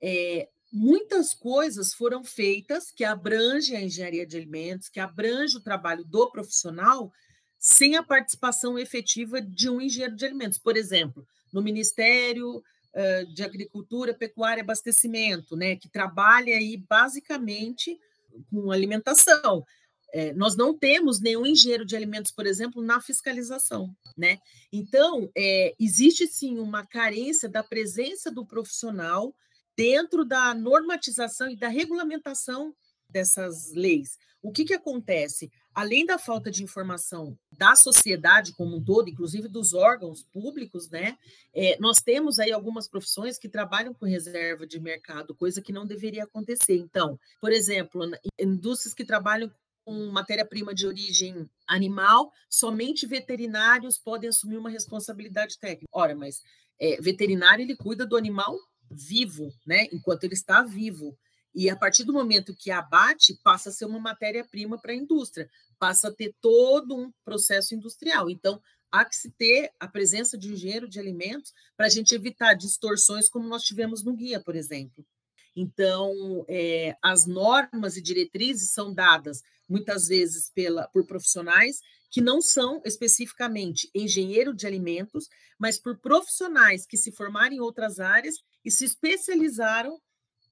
É, 0.00 0.48
muitas 0.72 1.34
coisas 1.34 1.92
foram 1.92 2.24
feitas 2.24 2.90
que 2.90 3.04
abrangem 3.04 3.76
a 3.76 3.82
engenharia 3.82 4.26
de 4.26 4.36
alimentos, 4.36 4.88
que 4.88 5.00
abrange 5.00 5.56
o 5.56 5.62
trabalho 5.62 6.04
do 6.04 6.30
profissional, 6.30 7.12
sem 7.58 7.96
a 7.96 8.02
participação 8.02 8.78
efetiva 8.78 9.40
de 9.40 9.68
um 9.68 9.80
engenheiro 9.80 10.16
de 10.16 10.24
alimentos. 10.24 10.58
Por 10.58 10.76
exemplo, 10.76 11.26
no 11.52 11.60
Ministério 11.60 12.62
de 13.32 13.44
Agricultura, 13.44 14.12
Pecuária 14.12 14.60
e 14.60 14.64
Abastecimento, 14.64 15.56
né, 15.56 15.76
que 15.76 15.88
trabalha 15.88 16.56
aí 16.56 16.76
basicamente 16.76 17.98
com 18.50 18.72
alimentação. 18.72 19.64
É, 20.12 20.32
nós 20.32 20.56
não 20.56 20.76
temos 20.76 21.20
nenhum 21.20 21.46
engenheiro 21.46 21.84
de 21.84 21.94
alimentos, 21.94 22.32
por 22.32 22.46
exemplo, 22.46 22.82
na 22.82 23.00
fiscalização, 23.00 23.94
né? 24.16 24.38
Então, 24.72 25.30
é, 25.36 25.72
existe 25.78 26.26
sim 26.26 26.58
uma 26.58 26.84
carência 26.84 27.48
da 27.48 27.62
presença 27.62 28.28
do 28.28 28.44
profissional 28.44 29.32
dentro 29.80 30.26
da 30.26 30.52
normatização 30.52 31.48
e 31.48 31.56
da 31.56 31.68
regulamentação 31.68 32.76
dessas 33.08 33.72
leis. 33.72 34.18
O 34.42 34.52
que, 34.52 34.66
que 34.66 34.74
acontece? 34.74 35.50
Além 35.74 36.04
da 36.04 36.18
falta 36.18 36.50
de 36.50 36.62
informação 36.62 37.34
da 37.50 37.74
sociedade 37.74 38.52
como 38.52 38.76
um 38.76 38.84
todo, 38.84 39.08
inclusive 39.08 39.48
dos 39.48 39.72
órgãos 39.72 40.22
públicos, 40.22 40.90
né? 40.90 41.16
É, 41.54 41.78
nós 41.80 42.02
temos 42.02 42.38
aí 42.38 42.52
algumas 42.52 42.88
profissões 42.88 43.38
que 43.38 43.48
trabalham 43.48 43.94
com 43.94 44.04
reserva 44.04 44.66
de 44.66 44.78
mercado, 44.78 45.34
coisa 45.34 45.62
que 45.62 45.72
não 45.72 45.86
deveria 45.86 46.24
acontecer. 46.24 46.76
Então, 46.76 47.18
por 47.40 47.50
exemplo, 47.50 48.02
indústrias 48.38 48.92
que 48.92 49.04
trabalham 49.04 49.50
matéria-prima 50.12 50.74
de 50.74 50.86
origem 50.86 51.48
animal, 51.66 52.30
somente 52.50 53.06
veterinários 53.06 53.98
podem 53.98 54.28
assumir 54.28 54.58
uma 54.58 54.68
responsabilidade 54.68 55.58
técnica. 55.58 55.88
Ora, 55.90 56.14
mas 56.14 56.42
é, 56.78 57.00
veterinário 57.00 57.62
ele 57.62 57.76
cuida 57.76 58.06
do 58.06 58.16
animal 58.16 58.58
vivo, 58.90 59.52
né? 59.66 59.86
Enquanto 59.92 60.24
ele 60.24 60.34
está 60.34 60.62
vivo. 60.62 61.16
E 61.54 61.68
a 61.68 61.76
partir 61.76 62.04
do 62.04 62.12
momento 62.12 62.54
que 62.54 62.70
abate, 62.70 63.38
passa 63.42 63.70
a 63.70 63.72
ser 63.72 63.84
uma 63.84 63.98
matéria-prima 63.98 64.78
para 64.80 64.92
a 64.92 64.96
indústria, 64.96 65.50
passa 65.78 66.08
a 66.08 66.12
ter 66.12 66.34
todo 66.40 66.96
um 66.96 67.12
processo 67.24 67.74
industrial. 67.74 68.30
Então, 68.30 68.60
há 68.90 69.04
que 69.04 69.16
se 69.16 69.30
ter 69.30 69.72
a 69.78 69.88
presença 69.88 70.36
de 70.36 70.52
engenheiro 70.52 70.88
de 70.88 70.98
alimentos 70.98 71.52
para 71.76 71.86
a 71.86 71.90
gente 71.90 72.14
evitar 72.14 72.54
distorções 72.54 73.28
como 73.28 73.48
nós 73.48 73.62
tivemos 73.62 74.02
no 74.02 74.14
guia, 74.14 74.40
por 74.40 74.54
exemplo. 74.54 75.04
Então, 75.54 76.44
é, 76.48 76.96
as 77.02 77.26
normas 77.26 77.96
e 77.96 78.02
diretrizes 78.02 78.72
são 78.72 78.94
dadas 78.94 79.42
muitas 79.68 80.08
vezes 80.08 80.50
pela, 80.54 80.88
por 80.88 81.06
profissionais 81.06 81.80
que 82.10 82.20
não 82.20 82.40
são 82.40 82.82
especificamente 82.84 83.88
engenheiro 83.94 84.52
de 84.52 84.66
alimentos, 84.66 85.28
mas 85.58 85.78
por 85.78 85.96
profissionais 85.98 86.84
que 86.84 86.96
se 86.96 87.12
formaram 87.12 87.54
em 87.54 87.60
outras 87.60 88.00
áreas 88.00 88.34
e 88.64 88.70
se 88.70 88.84
especializaram 88.84 90.00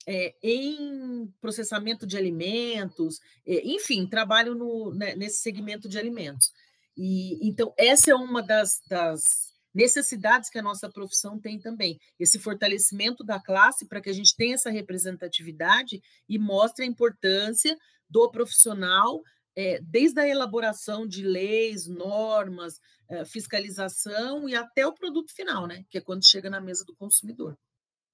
é, 0.07 0.35
em 0.43 1.33
processamento 1.41 2.07
de 2.07 2.17
alimentos, 2.17 3.21
é, 3.47 3.61
enfim, 3.67 4.07
trabalham 4.07 4.55
no, 4.55 4.95
né, 4.95 5.15
nesse 5.15 5.43
segmento 5.43 5.89
de 5.89 5.99
alimentos. 5.99 6.51
E 6.97 7.47
então 7.47 7.73
essa 7.77 8.11
é 8.11 8.15
uma 8.15 8.43
das, 8.43 8.81
das 8.89 9.53
necessidades 9.75 10.49
que 10.51 10.59
a 10.59 10.63
nossa 10.63 10.89
profissão 10.91 11.39
tem 11.39 11.61
também, 11.61 12.01
esse 12.19 12.39
fortalecimento 12.39 13.23
da 13.23 13.39
classe 13.39 13.87
para 13.87 14.01
que 14.01 14.09
a 14.09 14.13
gente 14.13 14.35
tenha 14.35 14.55
essa 14.55 14.71
representatividade 14.71 16.03
e 16.29 16.39
mostre 16.39 16.85
a 16.85 16.89
importância 16.89 17.77
do 18.09 18.31
profissional 18.31 19.23
é, 19.55 19.81
desde 19.83 20.21
a 20.21 20.27
elaboração 20.27 21.07
de 21.07 21.23
leis, 21.23 21.87
normas, 21.87 22.81
é, 23.09 23.25
fiscalização 23.25 24.49
e 24.49 24.55
até 24.55 24.87
o 24.87 24.95
produto 24.95 25.35
final, 25.35 25.67
né? 25.67 25.85
Que 25.91 25.99
é 25.99 26.01
quando 26.01 26.25
chega 26.25 26.49
na 26.49 26.61
mesa 26.61 26.85
do 26.85 26.95
consumidor. 26.95 27.59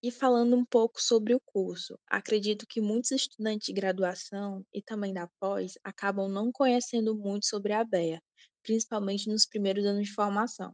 E 0.04 0.10
falando 0.12 0.54
um 0.56 0.64
pouco 0.64 1.02
sobre 1.02 1.34
o 1.34 1.40
curso, 1.44 1.98
acredito 2.06 2.64
que 2.64 2.80
muitos 2.80 3.10
estudantes 3.10 3.66
de 3.66 3.72
graduação 3.72 4.64
e 4.72 4.80
também 4.80 5.12
da 5.12 5.26
pós 5.40 5.72
acabam 5.82 6.28
não 6.30 6.52
conhecendo 6.52 7.16
muito 7.16 7.46
sobre 7.46 7.72
a 7.72 7.82
BEA, 7.82 8.22
principalmente 8.62 9.28
nos 9.28 9.46
primeiros 9.46 9.84
anos 9.84 10.06
de 10.06 10.14
formação. 10.14 10.72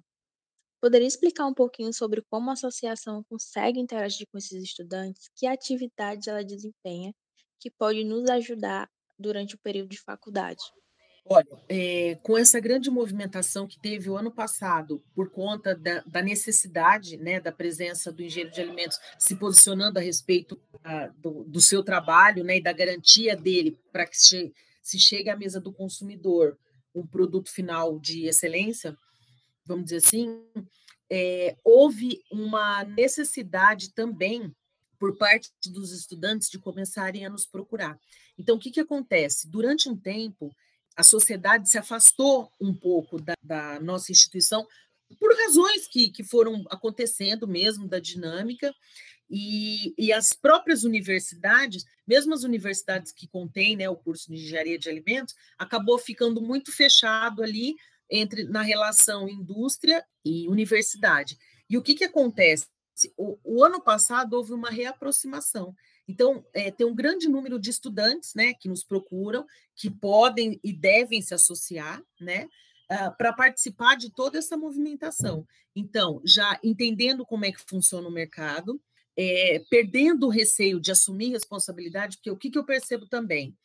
Poderia 0.81 1.09
explicar 1.09 1.47
um 1.47 1.55
pouquinho 1.55 1.93
sobre 1.95 2.23
como 2.31 2.51
a 2.51 2.55
associação 2.55 3.25
consegue 3.29 3.81
interagir 3.81 4.27
com 4.33 4.39
esses 4.39 4.63
estudantes, 4.63 5.31
que 5.37 5.47
atividades 5.47 6.29
ela 6.29 6.45
desempenha, 6.45 7.13
que 7.61 7.71
pode 7.71 8.05
nos 8.05 8.31
ajudar 8.31 8.89
durante 9.19 9.57
o 9.57 9.61
período 9.61 9.91
de 9.91 10.01
faculdade? 10.03 10.63
Olha, 11.25 11.47
é, 11.69 12.19
com 12.23 12.37
essa 12.37 12.59
grande 12.59 12.91
movimentação 12.91 13.67
que 13.67 13.79
teve 13.79 14.11
o 14.11 14.17
ano 14.17 14.31
passado, 14.31 15.03
por 15.15 15.31
conta 15.31 15.75
da, 15.75 16.01
da 16.01 16.23
necessidade 16.23 17.17
né, 17.17 17.41
da 17.41 17.53
presença 17.53 18.11
do 18.11 18.23
engenheiro 18.23 18.53
de 18.53 18.61
alimentos 18.61 18.99
se 19.19 19.37
posicionando 19.37 19.99
a 19.99 20.03
respeito 20.03 20.61
ah, 20.83 21.11
do, 21.19 21.45
do, 21.45 21.61
seu 21.61 21.83
trabalho 21.85 22.43
né, 22.43 22.57
e 22.57 22.63
da 22.63 22.73
garantia 22.73 23.37
dele 23.37 23.79
para 23.93 24.07
que 24.07 24.17
se, 24.17 24.53
se 24.83 24.99
chegue 24.99 25.31
à 25.31 25.37
mesa 25.37 25.61
do 25.61 25.73
consumidor 25.73 26.59
um 26.95 27.07
produto 27.07 27.51
final 27.51 27.99
de 27.99 28.27
excelência, 28.27 28.97
vamos 29.65 29.85
dizer 29.85 29.99
assim, 29.99 30.43
é, 31.09 31.57
houve 31.65 32.21
uma 32.31 32.85
necessidade 32.85 33.93
também 33.93 34.55
por 34.99 35.17
parte 35.17 35.51
dos 35.67 35.93
estudantes 35.93 36.51
de 36.51 36.59
começarem 36.59 37.25
a 37.25 37.31
nos 37.31 37.47
procurar. 37.47 37.99
Então, 38.39 38.57
o 38.57 38.59
que, 38.59 38.71
que 38.71 38.81
acontece? 38.81 39.49
Durante 39.49 39.89
um 39.89 39.97
tempo, 39.97 40.55
a 41.01 41.03
sociedade 41.03 41.69
se 41.69 41.79
afastou 41.79 42.53
um 42.61 42.75
pouco 42.75 43.21
da, 43.21 43.33
da 43.43 43.81
nossa 43.81 44.13
instituição 44.13 44.67
por 45.19 45.35
razões 45.35 45.89
que, 45.89 46.11
que 46.11 46.23
foram 46.23 46.65
acontecendo 46.71 47.49
mesmo 47.49 47.89
da 47.89 47.99
dinâmica 47.99 48.73
e, 49.29 49.95
e, 49.97 50.13
as 50.13 50.33
próprias 50.33 50.85
universidades, 50.85 51.85
mesmo 52.07 52.35
as 52.35 52.43
universidades 52.43 53.13
que 53.13 53.29
contêm 53.29 53.77
né, 53.77 53.89
o 53.89 53.97
curso 53.97 54.29
de 54.29 54.35
engenharia 54.35 54.79
de 54.79 54.91
alimentos, 54.91 55.35
acabou 55.57 55.99
ficando 55.99 56.43
muito 56.43 56.73
fechado 56.73 57.43
ali 57.43 57.77
entre 58.11 58.45
na 58.45 58.61
relação 58.61 59.29
indústria 59.29 60.05
e 60.25 60.49
universidade. 60.49 61.39
E 61.69 61.79
o 61.79 61.83
que, 61.83 61.95
que 61.95 62.05
acontece? 62.05 62.67
O, 63.17 63.39
o 63.45 63.65
ano 63.65 63.81
passado 63.81 64.35
houve 64.35 64.53
uma 64.53 64.69
reaproximação. 64.69 65.75
Então, 66.09 66.45
é, 66.53 66.71
tem 66.71 66.87
um 66.87 66.95
grande 66.95 67.29
número 67.29 67.59
de 67.59 67.71
estudantes 67.71 68.35
né, 68.35 68.53
que 68.55 68.69
nos 68.69 68.83
procuram, 68.83 69.47
que 69.77 69.89
podem 69.89 70.59
e 70.63 70.73
devem 70.73 71.23
se 71.23 71.35
associar, 71.35 72.03
né? 72.21 72.49
Uh, 72.91 73.17
para 73.17 73.33
participar 73.33 73.97
de 73.97 74.11
toda 74.11 74.37
essa 74.39 74.57
movimentação. 74.57 75.47
Então, 75.77 76.21
já 76.25 76.59
entendendo 76.61 77.25
como 77.25 77.45
é 77.45 77.53
que 77.53 77.61
funciona 77.61 78.09
o 78.09 78.11
mercado, 78.11 78.81
é, 79.17 79.63
perdendo 79.69 80.27
o 80.27 80.31
receio 80.31 80.81
de 80.81 80.91
assumir 80.91 81.31
responsabilidade, 81.31 82.17
porque 82.17 82.31
o 82.31 82.37
que, 82.37 82.51
que 82.51 82.59
eu 82.59 82.65
percebo 82.65 83.07
também? 83.07 83.57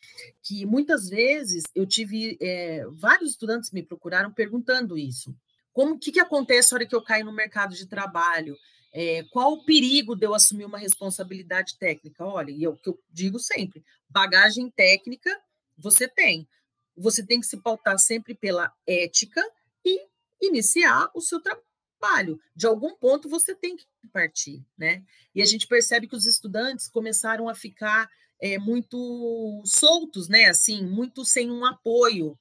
Que 0.44 0.66
muitas 0.66 1.10
vezes 1.10 1.64
eu 1.74 1.86
tive 1.86 2.38
é, 2.42 2.86
vários 2.92 3.32
estudantes 3.32 3.72
me 3.72 3.82
procuraram 3.82 4.32
perguntando 4.32 4.98
isso. 4.98 5.36
Como 5.72 6.00
que, 6.00 6.12
que 6.12 6.20
acontece 6.20 6.72
na 6.72 6.78
hora 6.78 6.86
que 6.86 6.96
eu 6.96 7.02
caio 7.02 7.26
no 7.26 7.34
mercado 7.34 7.74
de 7.74 7.86
trabalho? 7.86 8.58
É, 8.98 9.24
qual 9.24 9.52
o 9.52 9.66
perigo 9.66 10.16
de 10.16 10.26
eu 10.26 10.34
assumir 10.34 10.64
uma 10.64 10.78
responsabilidade 10.78 11.78
técnica? 11.78 12.24
Olha, 12.24 12.50
e 12.50 12.64
é 12.64 12.70
o 12.70 12.78
que 12.78 12.88
eu 12.88 12.98
digo 13.12 13.38
sempre: 13.38 13.84
bagagem 14.10 14.72
técnica 14.72 15.38
você 15.78 16.08
tem. 16.08 16.48
Você 16.96 17.22
tem 17.22 17.42
que 17.42 17.46
se 17.46 17.58
pautar 17.58 18.00
sempre 18.00 18.34
pela 18.34 18.74
ética 18.88 19.44
e 19.84 20.08
iniciar 20.42 21.12
o 21.14 21.20
seu 21.20 21.42
trabalho. 21.42 22.40
De 22.56 22.66
algum 22.66 22.96
ponto 22.96 23.28
você 23.28 23.54
tem 23.54 23.76
que 23.76 23.86
partir, 24.14 24.66
né? 24.78 25.04
E 25.34 25.42
a 25.42 25.46
gente 25.46 25.68
percebe 25.68 26.08
que 26.08 26.16
os 26.16 26.26
estudantes 26.26 26.88
começaram 26.88 27.50
a 27.50 27.54
ficar 27.54 28.10
é, 28.40 28.58
muito 28.58 29.62
soltos, 29.66 30.30
né? 30.30 30.46
Assim, 30.46 30.86
muito 30.86 31.26
sem 31.26 31.52
um 31.52 31.66
apoio 31.66 32.40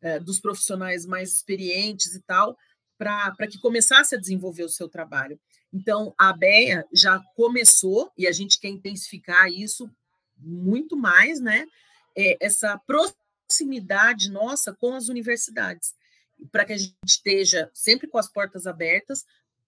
é, 0.00 0.20
dos 0.20 0.38
profissionais 0.38 1.04
mais 1.04 1.32
experientes 1.32 2.14
e 2.14 2.20
tal, 2.20 2.56
para 2.96 3.48
que 3.50 3.58
começasse 3.58 4.14
a 4.14 4.18
desenvolver 4.18 4.62
o 4.62 4.68
seu 4.68 4.88
trabalho. 4.88 5.40
Então, 5.72 6.14
a 6.18 6.30
ABEA 6.30 6.86
já 6.92 7.20
começou, 7.36 8.10
e 8.16 8.26
a 8.26 8.32
gente 8.32 8.58
quer 8.58 8.68
intensificar 8.68 9.48
isso 9.48 9.90
muito 10.36 10.96
mais, 10.96 11.40
né? 11.40 11.66
É, 12.16 12.36
essa 12.40 12.80
proximidade 12.86 14.30
nossa 14.30 14.74
com 14.74 14.94
as 14.94 15.08
universidades, 15.08 15.94
para 16.50 16.64
que 16.64 16.72
a 16.72 16.78
gente 16.78 16.94
esteja 17.06 17.70
sempre 17.74 18.06
com 18.08 18.18
as 18.18 18.28
portas 18.30 18.66
abertas 18.66 19.24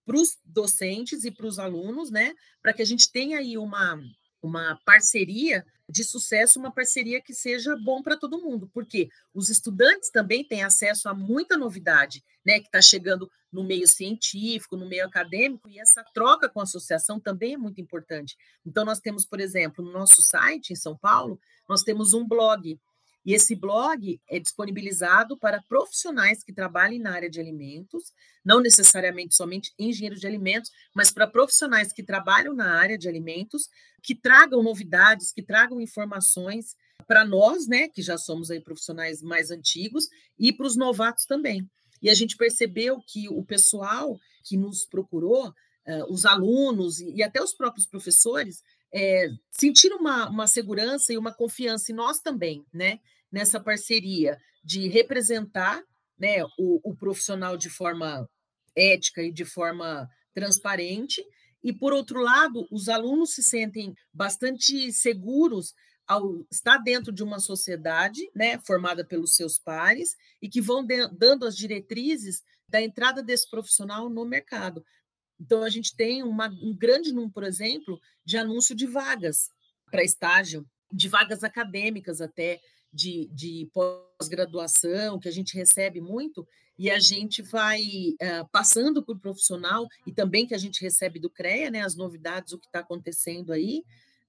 para 0.07 0.17
os 0.17 0.39
docentes 0.45 1.25
e 1.25 1.31
para 1.31 1.47
os 1.47 1.59
alunos, 1.59 2.11
né? 2.11 2.35
Para 2.63 2.73
que 2.73 2.83
a 2.83 2.85
gente 2.87 3.11
tenha 3.11 3.39
aí 3.39 3.59
uma, 3.59 4.01
uma 4.43 4.81
parceria 4.85 5.65
de 5.91 6.05
sucesso, 6.05 6.59
uma 6.59 6.73
parceria 6.73 7.21
que 7.21 7.35
seja 7.35 7.77
bom 7.77 8.03
para 8.03 8.17
todo 8.17 8.41
mundo, 8.41 8.71
porque 8.73 9.09
os 9.35 9.49
estudantes 9.49 10.11
também 10.11 10.45
têm 10.45 10.63
acesso 10.63 11.09
a 11.09 11.15
muita 11.15 11.57
novidade, 11.57 12.23
né, 12.45 12.61
que 12.61 12.67
está 12.67 12.81
chegando 12.81 13.31
no 13.53 13.65
meio 13.65 13.87
científico, 13.87 14.77
no 14.77 14.89
meio 14.89 15.05
acadêmico, 15.05 15.69
e 15.69 15.79
essa 15.79 16.05
troca 16.15 16.49
com 16.49 16.61
a 16.61 16.63
associação 16.63 17.19
também 17.19 17.55
é 17.55 17.59
muito 17.59 17.81
importante. 17.81 18.37
Então, 18.65 18.85
nós 18.85 19.01
temos, 19.01 19.27
por 19.27 19.41
exemplo, 19.41 19.85
no 19.85 19.93
nosso 19.93 20.23
site 20.23 20.73
em 20.73 20.77
São 20.77 20.97
Paulo, 20.97 21.41
nós 21.69 21.83
temos 21.83 22.15
um 22.15 22.27
blog 22.27 22.79
e 23.25 23.35
esse 23.35 23.55
blog 23.55 24.21
é 24.29 24.39
disponibilizado 24.39 25.37
para 25.39 25.63
profissionais 25.69 26.43
que 26.43 26.53
trabalhem 26.53 26.99
na 26.99 27.13
área 27.13 27.29
de 27.29 27.39
alimentos, 27.39 28.13
não 28.45 28.61
necessariamente 28.61 29.35
somente 29.35 29.73
engenheiros 29.79 30.21
de 30.21 30.27
alimentos, 30.27 30.71
mas 30.95 31.11
para 31.11 31.27
profissionais 31.27 31.93
que 31.93 32.03
trabalham 32.03 32.55
na 32.55 32.75
área 32.79 32.97
de 32.97 33.09
alimentos, 33.09 33.69
que 34.03 34.15
tragam 34.15 34.63
novidades, 34.63 35.33
que 35.33 35.43
tragam 35.43 35.81
informações 35.81 36.75
para 37.07 37.25
nós, 37.25 37.67
né, 37.67 37.89
que 37.89 38.03
já 38.03 38.17
somos 38.17 38.51
aí 38.51 38.61
profissionais 38.61 39.23
mais 39.23 39.51
antigos, 39.51 40.09
e 40.39 40.53
para 40.53 40.67
os 40.67 40.77
novatos 40.77 41.27
também. 41.27 41.69
E 42.01 42.09
a 42.09 42.15
gente 42.15 42.37
percebeu 42.37 43.03
que 43.07 43.29
o 43.29 43.45
pessoal 43.45 44.19
que 44.45 44.57
nos 44.57 44.87
procurou, 44.87 45.49
uh, 45.49 46.13
os 46.13 46.25
alunos 46.25 47.01
e 47.01 47.23
até 47.23 47.43
os 47.43 47.53
próprios 47.53 47.87
professores, 47.87 48.63
é, 48.93 49.29
sentir 49.51 49.93
uma, 49.93 50.29
uma 50.29 50.47
segurança 50.47 51.13
e 51.13 51.19
uma 51.19 51.33
confiança 51.33 51.93
em 51.93 51.95
nós 51.95 52.21
também, 52.21 52.65
né? 52.73 53.01
Nessa 53.31 53.61
parceria 53.61 54.39
de 54.63 54.89
representar 54.89 55.83
né, 56.19 56.45
o, 56.59 56.81
o 56.83 56.95
profissional 56.95 57.57
de 57.57 57.71
forma 57.71 58.29
ética 58.77 59.23
e 59.23 59.33
de 59.33 59.45
forma 59.45 60.09
transparente, 60.35 61.25
e, 61.63 61.73
por 61.73 61.93
outro 61.93 62.21
lado, 62.21 62.67
os 62.71 62.89
alunos 62.89 63.35
se 63.35 63.43
sentem 63.43 63.95
bastante 64.13 64.93
seguros 64.93 65.75
ao 66.07 66.45
estar 66.51 66.79
dentro 66.79 67.13
de 67.13 67.23
uma 67.23 67.39
sociedade 67.39 68.21
né, 68.35 68.59
formada 68.59 69.05
pelos 69.05 69.35
seus 69.37 69.59
pares 69.59 70.17
e 70.41 70.49
que 70.49 70.61
vão 70.61 70.85
de, 70.85 71.07
dando 71.09 71.47
as 71.47 71.57
diretrizes 71.57 72.43
da 72.69 72.81
entrada 72.81 73.23
desse 73.23 73.49
profissional 73.49 74.09
no 74.09 74.25
mercado. 74.25 74.85
Então, 75.41 75.63
a 75.63 75.71
gente 75.71 75.97
tem 75.97 76.23
uma, 76.23 76.49
um 76.63 76.77
grande 76.77 77.13
número, 77.13 77.33
por 77.33 77.45
exemplo, 77.45 77.99
de 78.25 78.37
anúncio 78.37 78.75
de 78.77 78.87
vagas 78.87 79.51
para 79.91 80.05
estágio, 80.05 80.67
de 80.93 81.09
vagas 81.09 81.43
acadêmicas 81.43 82.21
até, 82.21 82.61
de, 82.93 83.29
de 83.33 83.71
pós-graduação, 83.73 85.19
que 85.19 85.29
a 85.29 85.33
gente 85.33 85.57
recebe 85.57 86.01
muito, 86.01 86.47
e 86.79 86.91
a 86.91 86.99
gente 86.99 87.41
vai 87.43 87.81
uh, 87.81 88.49
passando 88.51 89.03
por 89.03 89.19
profissional, 89.19 89.87
e 90.07 90.13
também 90.13 90.47
que 90.47 90.55
a 90.55 90.59
gente 90.59 90.83
recebe 90.83 91.19
do 91.19 91.31
CREA, 91.31 91.71
né, 91.71 91.83
as 91.83 91.95
novidades, 91.95 92.53
o 92.53 92.59
que 92.59 92.67
está 92.67 92.81
acontecendo 92.81 93.53
aí, 93.53 93.85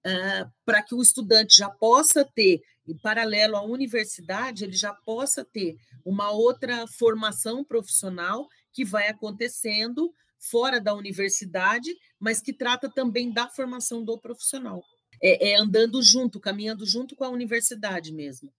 uh, 0.05 0.51
para 0.65 0.81
que 0.81 0.95
o 0.95 1.01
estudante 1.01 1.57
já 1.57 1.69
possa 1.69 2.23
ter, 2.23 2.61
em 2.87 2.97
paralelo 2.97 3.55
à 3.55 3.63
universidade, 3.63 4.63
ele 4.63 4.73
já 4.73 4.93
possa 4.93 5.43
ter 5.43 5.77
uma 6.05 6.31
outra 6.31 6.85
formação 6.87 7.63
profissional 7.63 8.47
que 8.73 8.83
vai 8.83 9.07
acontecendo 9.07 10.13
fora 10.41 10.81
da 10.81 10.93
universidade, 10.93 11.95
mas 12.19 12.41
que 12.41 12.51
trata 12.51 12.89
também 12.89 13.31
da 13.31 13.47
formação 13.47 14.03
do 14.03 14.19
profissional. 14.19 14.83
É, 15.21 15.51
é 15.51 15.55
andando 15.55 16.01
junto, 16.01 16.39
caminhando 16.39 16.85
junto 16.85 17.15
com 17.15 17.23
a 17.23 17.29
universidade 17.29 18.11
mesmo, 18.11 18.51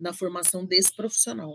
na 0.00 0.14
formação 0.14 0.64
desse 0.64 0.94
profissional. 0.94 1.54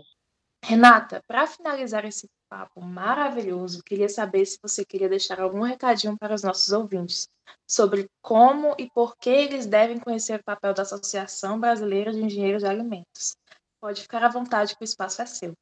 Renata, 0.64 1.20
para 1.26 1.46
finalizar 1.48 2.04
esse 2.04 2.30
papo 2.48 2.80
maravilhoso, 2.80 3.82
queria 3.82 4.08
saber 4.08 4.46
se 4.46 4.58
você 4.62 4.84
queria 4.84 5.08
deixar 5.08 5.40
algum 5.40 5.62
recadinho 5.62 6.16
para 6.16 6.34
os 6.34 6.44
nossos 6.44 6.70
ouvintes 6.70 7.28
sobre 7.66 8.08
como 8.22 8.76
e 8.78 8.88
por 8.90 9.16
que 9.16 9.28
eles 9.28 9.66
devem 9.66 9.98
conhecer 9.98 10.38
o 10.38 10.44
papel 10.44 10.72
da 10.72 10.82
Associação 10.82 11.58
Brasileira 11.58 12.12
de 12.12 12.22
Engenheiros 12.22 12.62
de 12.62 12.68
Alimentos. 12.68 13.36
Pode 13.80 14.02
ficar 14.02 14.22
à 14.22 14.28
vontade 14.28 14.76
que 14.76 14.84
o 14.84 14.84
espaço 14.84 15.22
é 15.22 15.26
seu. 15.26 15.52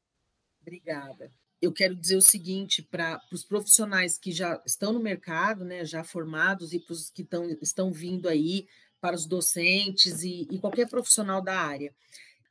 Obrigada 0.61 1.31
eu 1.61 1.71
quero 1.71 1.95
dizer 1.95 2.15
o 2.15 2.21
seguinte 2.21 2.81
para 2.81 3.21
os 3.31 3.43
profissionais 3.43 4.17
que 4.17 4.31
já 4.31 4.61
estão 4.65 4.91
no 4.91 4.99
mercado, 4.99 5.63
né, 5.63 5.85
já 5.85 6.03
formados, 6.03 6.73
e 6.73 6.79
para 6.79 6.93
os 6.93 7.09
que 7.09 7.23
tão, 7.23 7.49
estão 7.61 7.91
vindo 7.91 8.27
aí, 8.27 8.67
para 8.99 9.15
os 9.15 9.25
docentes 9.25 10.23
e, 10.23 10.47
e 10.49 10.59
qualquer 10.59 10.89
profissional 10.89 11.41
da 11.41 11.59
área. 11.59 11.93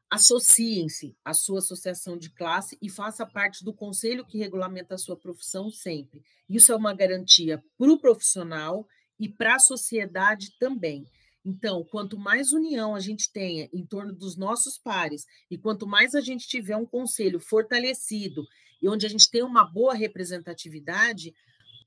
Associem-se 0.09 1.16
à 1.25 1.33
sua 1.33 1.61
associação 1.61 2.16
de 2.16 2.31
classe 2.31 2.77
e 2.83 2.88
faça 2.88 3.25
parte 3.25 3.64
do 3.64 3.73
conselho 3.73 4.27
que 4.27 4.38
regulamenta 4.38 4.94
a 4.94 4.99
sua 4.99 5.16
profissão 5.16 5.70
sempre. 5.70 6.23
Isso 6.49 6.73
é 6.73 6.77
uma 6.77 6.92
garantia 6.92 7.62
para 7.79 7.92
o 7.92 7.99
profissional 7.99 8.87
e 9.18 9.29
para 9.29 9.57
a 9.57 9.61
sociedade 9.61 10.57
também. 10.59 11.07
Então, 11.44 11.85
quanto 11.85 12.18
mais 12.18 12.53
união 12.53 12.94
a 12.94 13.01
gente 13.01 13.33
tenha 13.33 13.68
em 13.73 13.87
torno 13.87 14.12
dos 14.12 14.37
nossos 14.37 14.77
pares 14.77 15.25
e 15.51 15.57
quanto 15.57 15.87
mais 15.87 16.14
a 16.14 16.20
gente 16.20 16.46
tiver 16.46 16.77
um 16.77 16.85
conselho 16.85 17.40
fortalecido 17.40 18.44
e 18.81 18.88
onde 18.88 19.07
a 19.07 19.09
gente 19.09 19.31
tem 19.31 19.43
uma 19.43 19.64
boa 19.64 19.95
representatividade, 19.95 21.35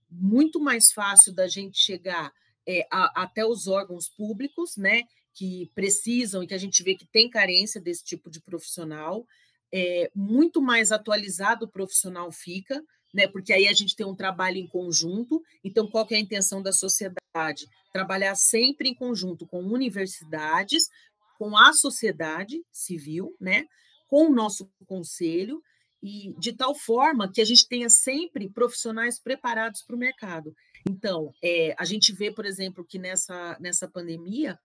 muito 0.10 0.60
mais 0.60 0.92
fácil 0.92 1.34
da 1.34 1.48
gente 1.48 1.78
chegar 1.78 2.32
é, 2.68 2.88
a, 2.92 3.24
até 3.24 3.46
os 3.46 3.68
órgãos 3.68 4.08
públicos, 4.10 4.78
né, 4.78 5.04
que 5.34 5.72
precisam 5.74 6.44
e 6.44 6.48
que 6.48 6.54
a 6.54 6.60
gente 6.60 6.84
vê 6.84 6.96
que 6.96 7.06
tem 7.06 7.30
carência 7.30 7.82
desse 7.82 8.04
tipo 8.04 8.30
de 8.30 8.40
profissional, 8.40 9.26
é, 9.74 10.12
muito 10.16 10.62
mais 10.62 10.92
atualizado 10.92 11.66
o 11.66 11.72
profissional 11.72 12.32
fica, 12.32 12.82
né, 13.14 13.28
porque 13.28 13.52
aí 13.52 13.68
a 13.68 13.74
gente 13.74 13.96
tem 13.96 14.06
um 14.06 14.16
trabalho 14.16 14.58
em 14.58 14.68
conjunto. 14.68 15.42
Então, 15.64 15.88
qual 15.88 16.08
é 16.12 16.16
a 16.16 16.20
intenção 16.20 16.62
da 16.62 16.72
sociedade? 16.72 17.68
Trabalhar 17.92 18.36
sempre 18.36 18.90
em 18.90 18.96
conjunto 18.96 19.46
com 19.46 19.62
universidades, 19.64 20.90
com 21.38 21.58
a 21.58 21.74
sociedade 21.74 22.64
civil, 22.72 23.36
né, 23.40 23.66
com 24.08 24.28
o 24.28 24.34
nosso 24.34 24.70
conselho, 24.86 25.62
e 26.04 26.36
de 26.38 26.52
tal 26.52 26.76
forma 26.76 27.32
que 27.32 27.40
a 27.40 27.46
gente 27.46 27.66
tenha 27.66 27.90
sempre 27.90 28.50
profissionais 28.50 29.18
preparados 29.18 29.82
para 29.82 29.96
o 29.96 30.00
mercado. 30.00 30.54
Então, 30.88 31.34
é, 31.42 31.74
a 31.80 31.86
gente 31.86 32.12
vê, 32.12 32.30
por 32.30 32.46
exemplo, 32.46 32.84
que 32.84 33.00
nessa, 33.00 33.58
nessa 33.60 33.88
pandemia, 33.88 34.60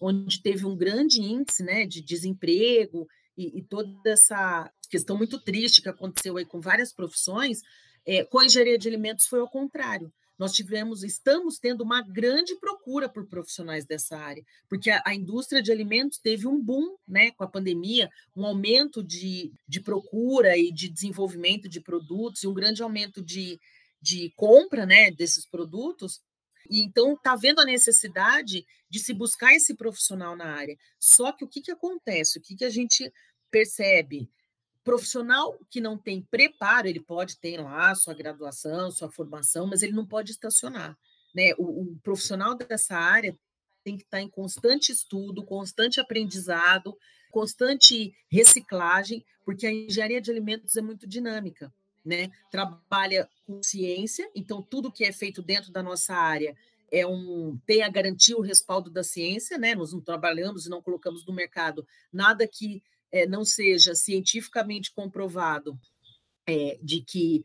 onde 0.00 0.42
teve 0.42 0.64
um 0.64 0.74
grande 0.74 1.20
índice 1.20 1.62
né, 1.62 1.84
de 1.84 2.00
desemprego 2.00 3.06
e, 3.36 3.58
e 3.58 3.62
toda 3.62 3.92
essa 4.10 4.72
questão 4.88 5.18
muito 5.18 5.38
triste 5.38 5.82
que 5.82 5.88
aconteceu 5.90 6.38
aí 6.38 6.46
com 6.46 6.60
várias 6.60 6.92
profissões, 6.94 7.60
é, 8.06 8.24
com 8.24 8.38
a 8.38 8.46
engenharia 8.46 8.78
de 8.78 8.88
alimentos 8.88 9.26
foi 9.26 9.40
ao 9.40 9.50
contrário 9.50 10.10
nós 10.40 10.52
tivemos, 10.52 11.04
estamos 11.04 11.58
tendo 11.58 11.84
uma 11.84 12.00
grande 12.00 12.58
procura 12.58 13.10
por 13.10 13.26
profissionais 13.26 13.84
dessa 13.84 14.16
área, 14.16 14.42
porque 14.70 14.88
a, 14.88 15.02
a, 15.04 15.14
indústria 15.14 15.62
de 15.62 15.70
alimentos 15.70 16.18
teve 16.18 16.46
um 16.46 16.58
boom 16.58 16.96
né, 17.06 17.30
com 17.32 17.44
a 17.44 17.46
pandemia, 17.46 18.08
um 18.34 18.46
aumento 18.46 19.04
de, 19.04 19.52
de 19.68 19.82
procura 19.82 20.56
e 20.56 20.72
de 20.72 20.88
desenvolvimento 20.88 21.68
de 21.68 21.78
produtos, 21.78 22.42
e 22.42 22.46
um 22.46 22.54
grande 22.54 22.82
aumento 22.82 23.22
de, 23.22 23.60
de 24.00 24.32
compra 24.34 24.86
né, 24.86 25.10
desses 25.10 25.46
produtos. 25.46 26.22
E 26.70 26.82
então 26.82 27.12
está 27.12 27.36
vendo 27.36 27.60
a 27.60 27.66
necessidade 27.66 28.64
de 28.88 28.98
se 28.98 29.12
buscar 29.12 29.54
esse 29.54 29.74
profissional 29.74 30.34
na 30.34 30.54
área. 30.54 30.74
Só 30.98 31.32
que 31.32 31.44
o 31.44 31.48
que, 31.48 31.60
que 31.60 31.70
acontece? 31.70 32.38
O 32.38 32.42
que, 32.42 32.56
que 32.56 32.64
a 32.64 32.70
gente 32.70 33.12
percebe? 33.50 34.26
Profissional 34.82 35.58
que 35.68 35.80
não 35.80 35.96
tem 35.96 36.22
preparo, 36.22 36.88
ele 36.88 37.00
pode 37.00 37.38
ter 37.38 37.60
lá 37.60 37.94
sua 37.94 38.14
graduação, 38.14 38.90
sua 38.90 39.10
formação, 39.10 39.66
mas 39.66 39.82
ele 39.82 39.92
não 39.92 40.06
pode 40.06 40.30
estacionar. 40.30 40.96
Né? 41.34 41.52
O, 41.58 41.82
o 41.82 41.98
profissional 42.02 42.54
dessa 42.54 42.96
área 42.96 43.36
tem 43.84 43.96
que 43.96 44.04
estar 44.04 44.20
em 44.20 44.28
constante 44.28 44.92
estudo, 44.92 45.44
constante 45.44 46.00
aprendizado, 46.00 46.96
constante 47.30 48.14
reciclagem, 48.30 49.24
porque 49.44 49.66
a 49.66 49.72
engenharia 49.72 50.20
de 50.20 50.30
alimentos 50.30 50.76
é 50.76 50.82
muito 50.82 51.06
dinâmica. 51.06 51.72
Né? 52.04 52.30
Trabalha 52.50 53.28
com 53.46 53.62
ciência, 53.62 54.30
então 54.34 54.62
tudo 54.62 54.90
que 54.90 55.04
é 55.04 55.12
feito 55.12 55.42
dentro 55.42 55.70
da 55.70 55.82
nossa 55.82 56.14
área 56.14 56.56
é 56.90 57.06
um 57.06 57.58
tem 57.66 57.82
a 57.82 57.88
garantia, 57.88 58.36
o 58.36 58.42
respaldo 58.42 58.90
da 58.90 59.04
ciência, 59.04 59.56
né? 59.56 59.74
Nós 59.74 59.92
não 59.92 60.00
trabalhamos 60.00 60.66
e 60.66 60.70
não 60.70 60.82
colocamos 60.82 61.24
no 61.24 61.32
mercado 61.32 61.86
nada 62.12 62.46
que 62.48 62.82
é, 63.12 63.26
não 63.26 63.44
seja 63.44 63.94
cientificamente 63.94 64.92
comprovado 64.92 65.78
é, 66.46 66.78
de 66.82 67.02
que 67.02 67.42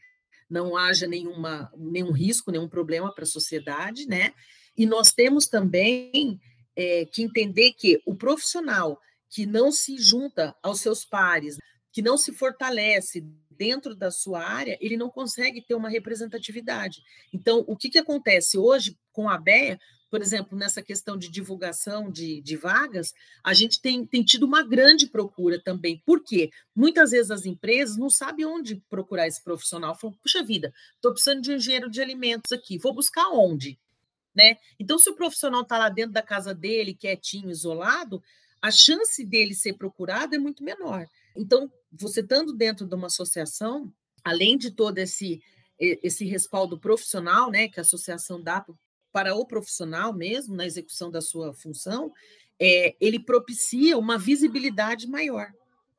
não 0.49 0.78
haja 0.78 1.08
nenhuma, 1.08 1.71
nenhum 1.75 2.12
risco, 2.12 2.51
nenhum 2.51 2.67
problema 2.67 3.13
para 3.13 3.23
a 3.23 3.28
sociedade, 3.28 4.08
né? 4.08 4.34
E 4.78 4.86
nós 4.86 5.12
temos 5.12 5.47
também 5.47 6.39
é, 6.75 7.06
que 7.06 7.23
entender 7.23 7.73
que 7.73 8.01
o 8.06 8.15
profissional 8.15 8.99
que 9.30 9.45
não 9.45 9.71
se 9.71 9.97
junta 9.97 10.56
aos 10.62 10.82
seus 10.82 11.04
pares, 11.04 11.58
que 11.91 12.01
não 12.01 12.17
se 12.17 12.32
fortalece 12.32 13.25
dentro 13.49 13.95
da 13.95 14.12
sua 14.12 14.43
área, 14.43 14.78
ele 14.82 14.97
não 14.97 15.10
consegue 15.10 15.62
ter 15.62 15.75
uma 15.75 15.89
representatividade. 15.89 17.01
Então, 17.34 17.63
o 17.67 17.75
que, 17.75 17.89
que 17.89 17.97
acontece 17.97 18.58
hoje 18.58 18.97
com 19.12 19.30
a 19.30 19.38
BEA? 19.38 19.80
Por 20.10 20.22
exemplo, 20.22 20.58
nessa 20.58 20.82
questão 20.82 21.18
de 21.18 21.30
divulgação 21.30 22.10
de, 22.10 22.41
de 22.41 22.56
vagas, 22.56 23.13
a 23.44 23.54
gente 23.54 23.82
tem, 23.82 24.06
tem 24.06 24.24
tido 24.24 24.46
uma 24.46 24.63
grande 24.63 25.08
procura 25.08 25.62
também. 25.62 26.02
Por 26.06 26.24
quê? 26.24 26.50
Muitas 26.76 27.12
vezes 27.12 27.32
as 27.32 27.46
empresas 27.46 27.98
não 27.98 28.10
sabem 28.10 28.46
onde 28.46 28.78
procurar 28.89 29.28
esse 29.28 29.44
profissional. 29.44 29.96
Falam, 29.96 30.15
puxa 30.22 30.44
vida, 30.44 30.74
estou 30.96 31.12
precisando 31.12 31.41
de 31.41 31.52
um 31.52 31.56
engenheiro 31.56 31.89
de 31.89 32.02
alimentos 32.02 32.52
aqui, 32.52 32.78
vou 32.78 32.94
buscar 32.94 33.30
onde? 33.30 33.80
Né? 34.34 34.58
Então, 34.80 35.00
se 35.00 35.10
o 35.10 35.15
profissional 35.15 35.62
está 35.62 35.78
lá 35.78 35.89
dentro 35.89 36.12
da 36.12 36.22
casa 36.22 36.54
dele, 36.54 36.94
quietinho, 36.94 37.50
isolado, 37.50 38.22
a 38.62 38.70
chance 38.70 39.24
dele 39.26 39.54
ser 39.54 39.74
procurado 39.74 40.36
é 40.36 40.38
muito 40.38 40.63
menor. 40.63 41.08
Então, 41.36 41.72
você 41.91 42.22
estando 42.22 42.54
dentro 42.54 42.86
de 42.86 42.96
uma 42.96 43.08
associação, 43.08 43.91
além 44.24 44.58
de 44.58 44.72
todo 44.72 44.98
esse 44.98 45.41
esse 45.78 46.24
respaldo 46.26 46.80
profissional, 46.80 47.52
né, 47.52 47.68
que 47.68 47.80
a 47.80 47.82
associação 47.82 48.41
dá 48.41 48.62
para 48.62 48.74
o 48.74 48.78
profissional 49.47 50.13
mesmo, 50.13 50.56
na 50.56 50.65
execução 50.65 51.10
da 51.10 51.21
sua 51.21 51.54
função, 51.54 52.12
é, 52.60 52.95
ele 52.99 53.19
propicia 53.19 53.97
uma 53.97 54.17
visibilidade 54.17 55.08
maior 55.08 55.51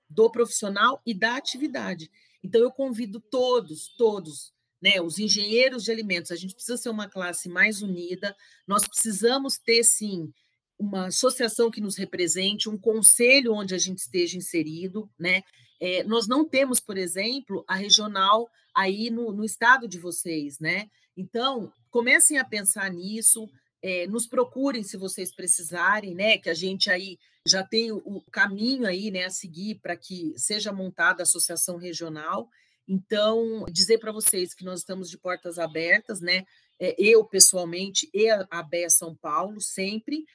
do 0.08 0.30
profissional 0.30 1.00
e 1.04 1.12
da 1.12 1.36
atividade. 1.36 2.10
Então, 2.42 2.60
eu 2.60 2.70
convido 2.70 3.20
todos, 3.20 3.88
todos, 3.96 4.52
né, 4.80 5.00
os 5.00 5.18
engenheiros 5.18 5.84
de 5.84 5.90
alimentos, 5.90 6.30
a 6.30 6.36
gente 6.36 6.54
precisa 6.54 6.76
ser 6.76 6.90
uma 6.90 7.08
classe 7.08 7.48
mais 7.48 7.82
unida, 7.82 8.36
nós 8.66 8.86
precisamos 8.86 9.58
ter, 9.58 9.82
sim, 9.82 10.32
uma 10.78 11.06
associação 11.06 11.70
que 11.70 11.80
nos 11.80 11.96
represente, 11.96 12.68
um 12.68 12.78
conselho 12.78 13.54
onde 13.54 13.74
a 13.74 13.78
gente 13.78 13.98
esteja 13.98 14.36
inserido, 14.36 15.10
né? 15.18 15.42
É, 15.80 16.04
nós 16.04 16.26
não 16.26 16.44
temos, 16.44 16.80
por 16.80 16.96
exemplo, 16.96 17.64
a 17.66 17.74
regional 17.74 18.48
aí 18.74 19.10
no, 19.10 19.32
no 19.32 19.44
estado 19.44 19.88
de 19.88 19.98
vocês, 19.98 20.58
né? 20.58 20.90
Então, 21.16 21.72
comecem 21.96 22.36
a 22.36 22.44
pensar 22.44 22.92
nisso, 22.92 23.48
é, 23.82 24.06
nos 24.06 24.26
procurem 24.26 24.82
se 24.82 24.98
vocês 24.98 25.34
precisarem, 25.34 26.14
né? 26.14 26.36
Que 26.36 26.50
a 26.50 26.54
gente 26.54 26.90
aí 26.90 27.18
já 27.48 27.64
tem 27.64 27.90
o, 27.90 28.20
caminho 28.30 28.86
aí, 28.86 29.10
né, 29.10 29.24
a 29.24 29.30
seguir 29.30 29.76
para 29.76 29.96
que 29.96 30.34
seja 30.36 30.70
montada 30.74 31.22
a 31.22 31.24
associação 31.24 31.78
regional. 31.78 32.50
Então, 32.86 33.64
dizer 33.72 33.96
para 33.96 34.12
vocês 34.12 34.52
que 34.52 34.62
nós 34.62 34.80
estamos 34.80 35.08
de 35.08 35.16
portas 35.16 35.58
abertas, 35.58 36.20
né? 36.20 36.44
É, 36.78 36.94
eu 36.98 37.24
pessoalmente 37.24 38.10
e 38.12 38.28
a, 38.28 38.46
a 38.50 38.62
BEA 38.62 38.90
São 38.90 39.16
Paulo 39.16 39.58
sempre, 39.58 40.26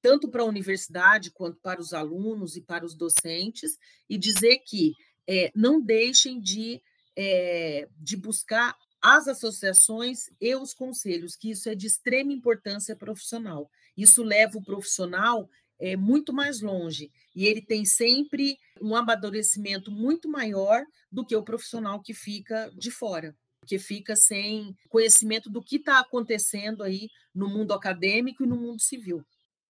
tanto 0.00 0.30
para 0.30 0.40
a 0.40 0.46
universidade 0.46 1.30
quanto 1.30 1.60
para 1.60 1.78
os 1.78 1.92
alunos 1.92 2.56
e 2.56 2.62
para 2.62 2.86
os 2.86 2.96
docentes, 2.96 3.72
e 4.08 4.16
dizer 4.16 4.60
que 4.60 4.94
é, 5.28 5.52
não 5.54 5.78
deixem 5.78 6.40
de, 6.40 6.80
é, 7.14 7.86
de 7.98 8.16
buscar 8.16 8.74
as 9.02 9.26
associações 9.26 10.30
e 10.40 10.54
os 10.54 10.72
conselhos, 10.72 11.34
que 11.34 11.50
isso 11.50 11.68
é 11.68 11.74
de 11.74 11.88
extrema 11.88 12.32
importância 12.32 12.94
profissional. 12.94 13.68
Isso 13.96 14.22
leva 14.22 14.56
o 14.56 14.64
profissional 14.64 15.50
é, 15.78 15.96
muito 15.96 16.32
mais 16.32 16.60
longe 16.60 17.10
e 17.34 17.44
ele 17.46 17.60
tem 17.60 17.84
sempre 17.84 18.56
um 18.80 18.94
amadurecimento 18.94 19.90
muito 19.90 20.28
maior 20.28 20.84
do 21.10 21.26
que 21.26 21.34
o 21.34 21.42
profissional 21.42 22.00
que 22.00 22.14
fica 22.14 22.70
de 22.76 22.90
fora, 22.90 23.36
que 23.66 23.78
fica 23.78 24.14
sem 24.14 24.76
conhecimento 24.88 25.50
do 25.50 25.60
que 25.60 25.76
está 25.76 25.98
acontecendo 25.98 26.84
aí 26.84 27.08
no 27.34 27.48
mundo 27.48 27.74
acadêmico 27.74 28.44
e 28.44 28.46
no 28.46 28.56
mundo 28.56 28.80
civil. 28.80 29.24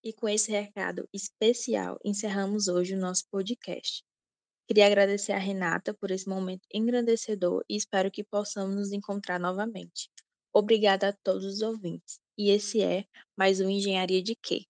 E 0.05 0.13
com 0.13 0.29
esse 0.29 0.51
recado 0.51 1.09
especial, 1.13 1.99
encerramos 2.05 2.69
hoje 2.69 2.95
o 2.95 2.99
nosso 2.99 3.27
podcast. 3.31 4.05
Queria 4.67 4.87
agradecer 4.87 5.33
a 5.33 5.39
Renata 5.39 5.95
por 5.95 6.11
esse 6.11 6.29
momento 6.29 6.67
engrandecedor 6.73 7.65
e 7.69 7.77
espero 7.77 8.11
que 8.11 8.25
possamos 8.25 8.75
nos 8.75 8.93
encontrar 8.93 9.39
novamente. 9.39 10.11
Obrigada 10.53 11.09
a 11.09 11.13
todos 11.13 11.45
os 11.45 11.63
ouvintes. 11.63 12.19
E 12.37 12.51
esse 12.51 12.83
é 12.83 13.05
mais 13.37 13.61
um 13.61 13.69
Engenharia 13.69 14.23
de 14.23 14.35
Quê? 14.35 14.65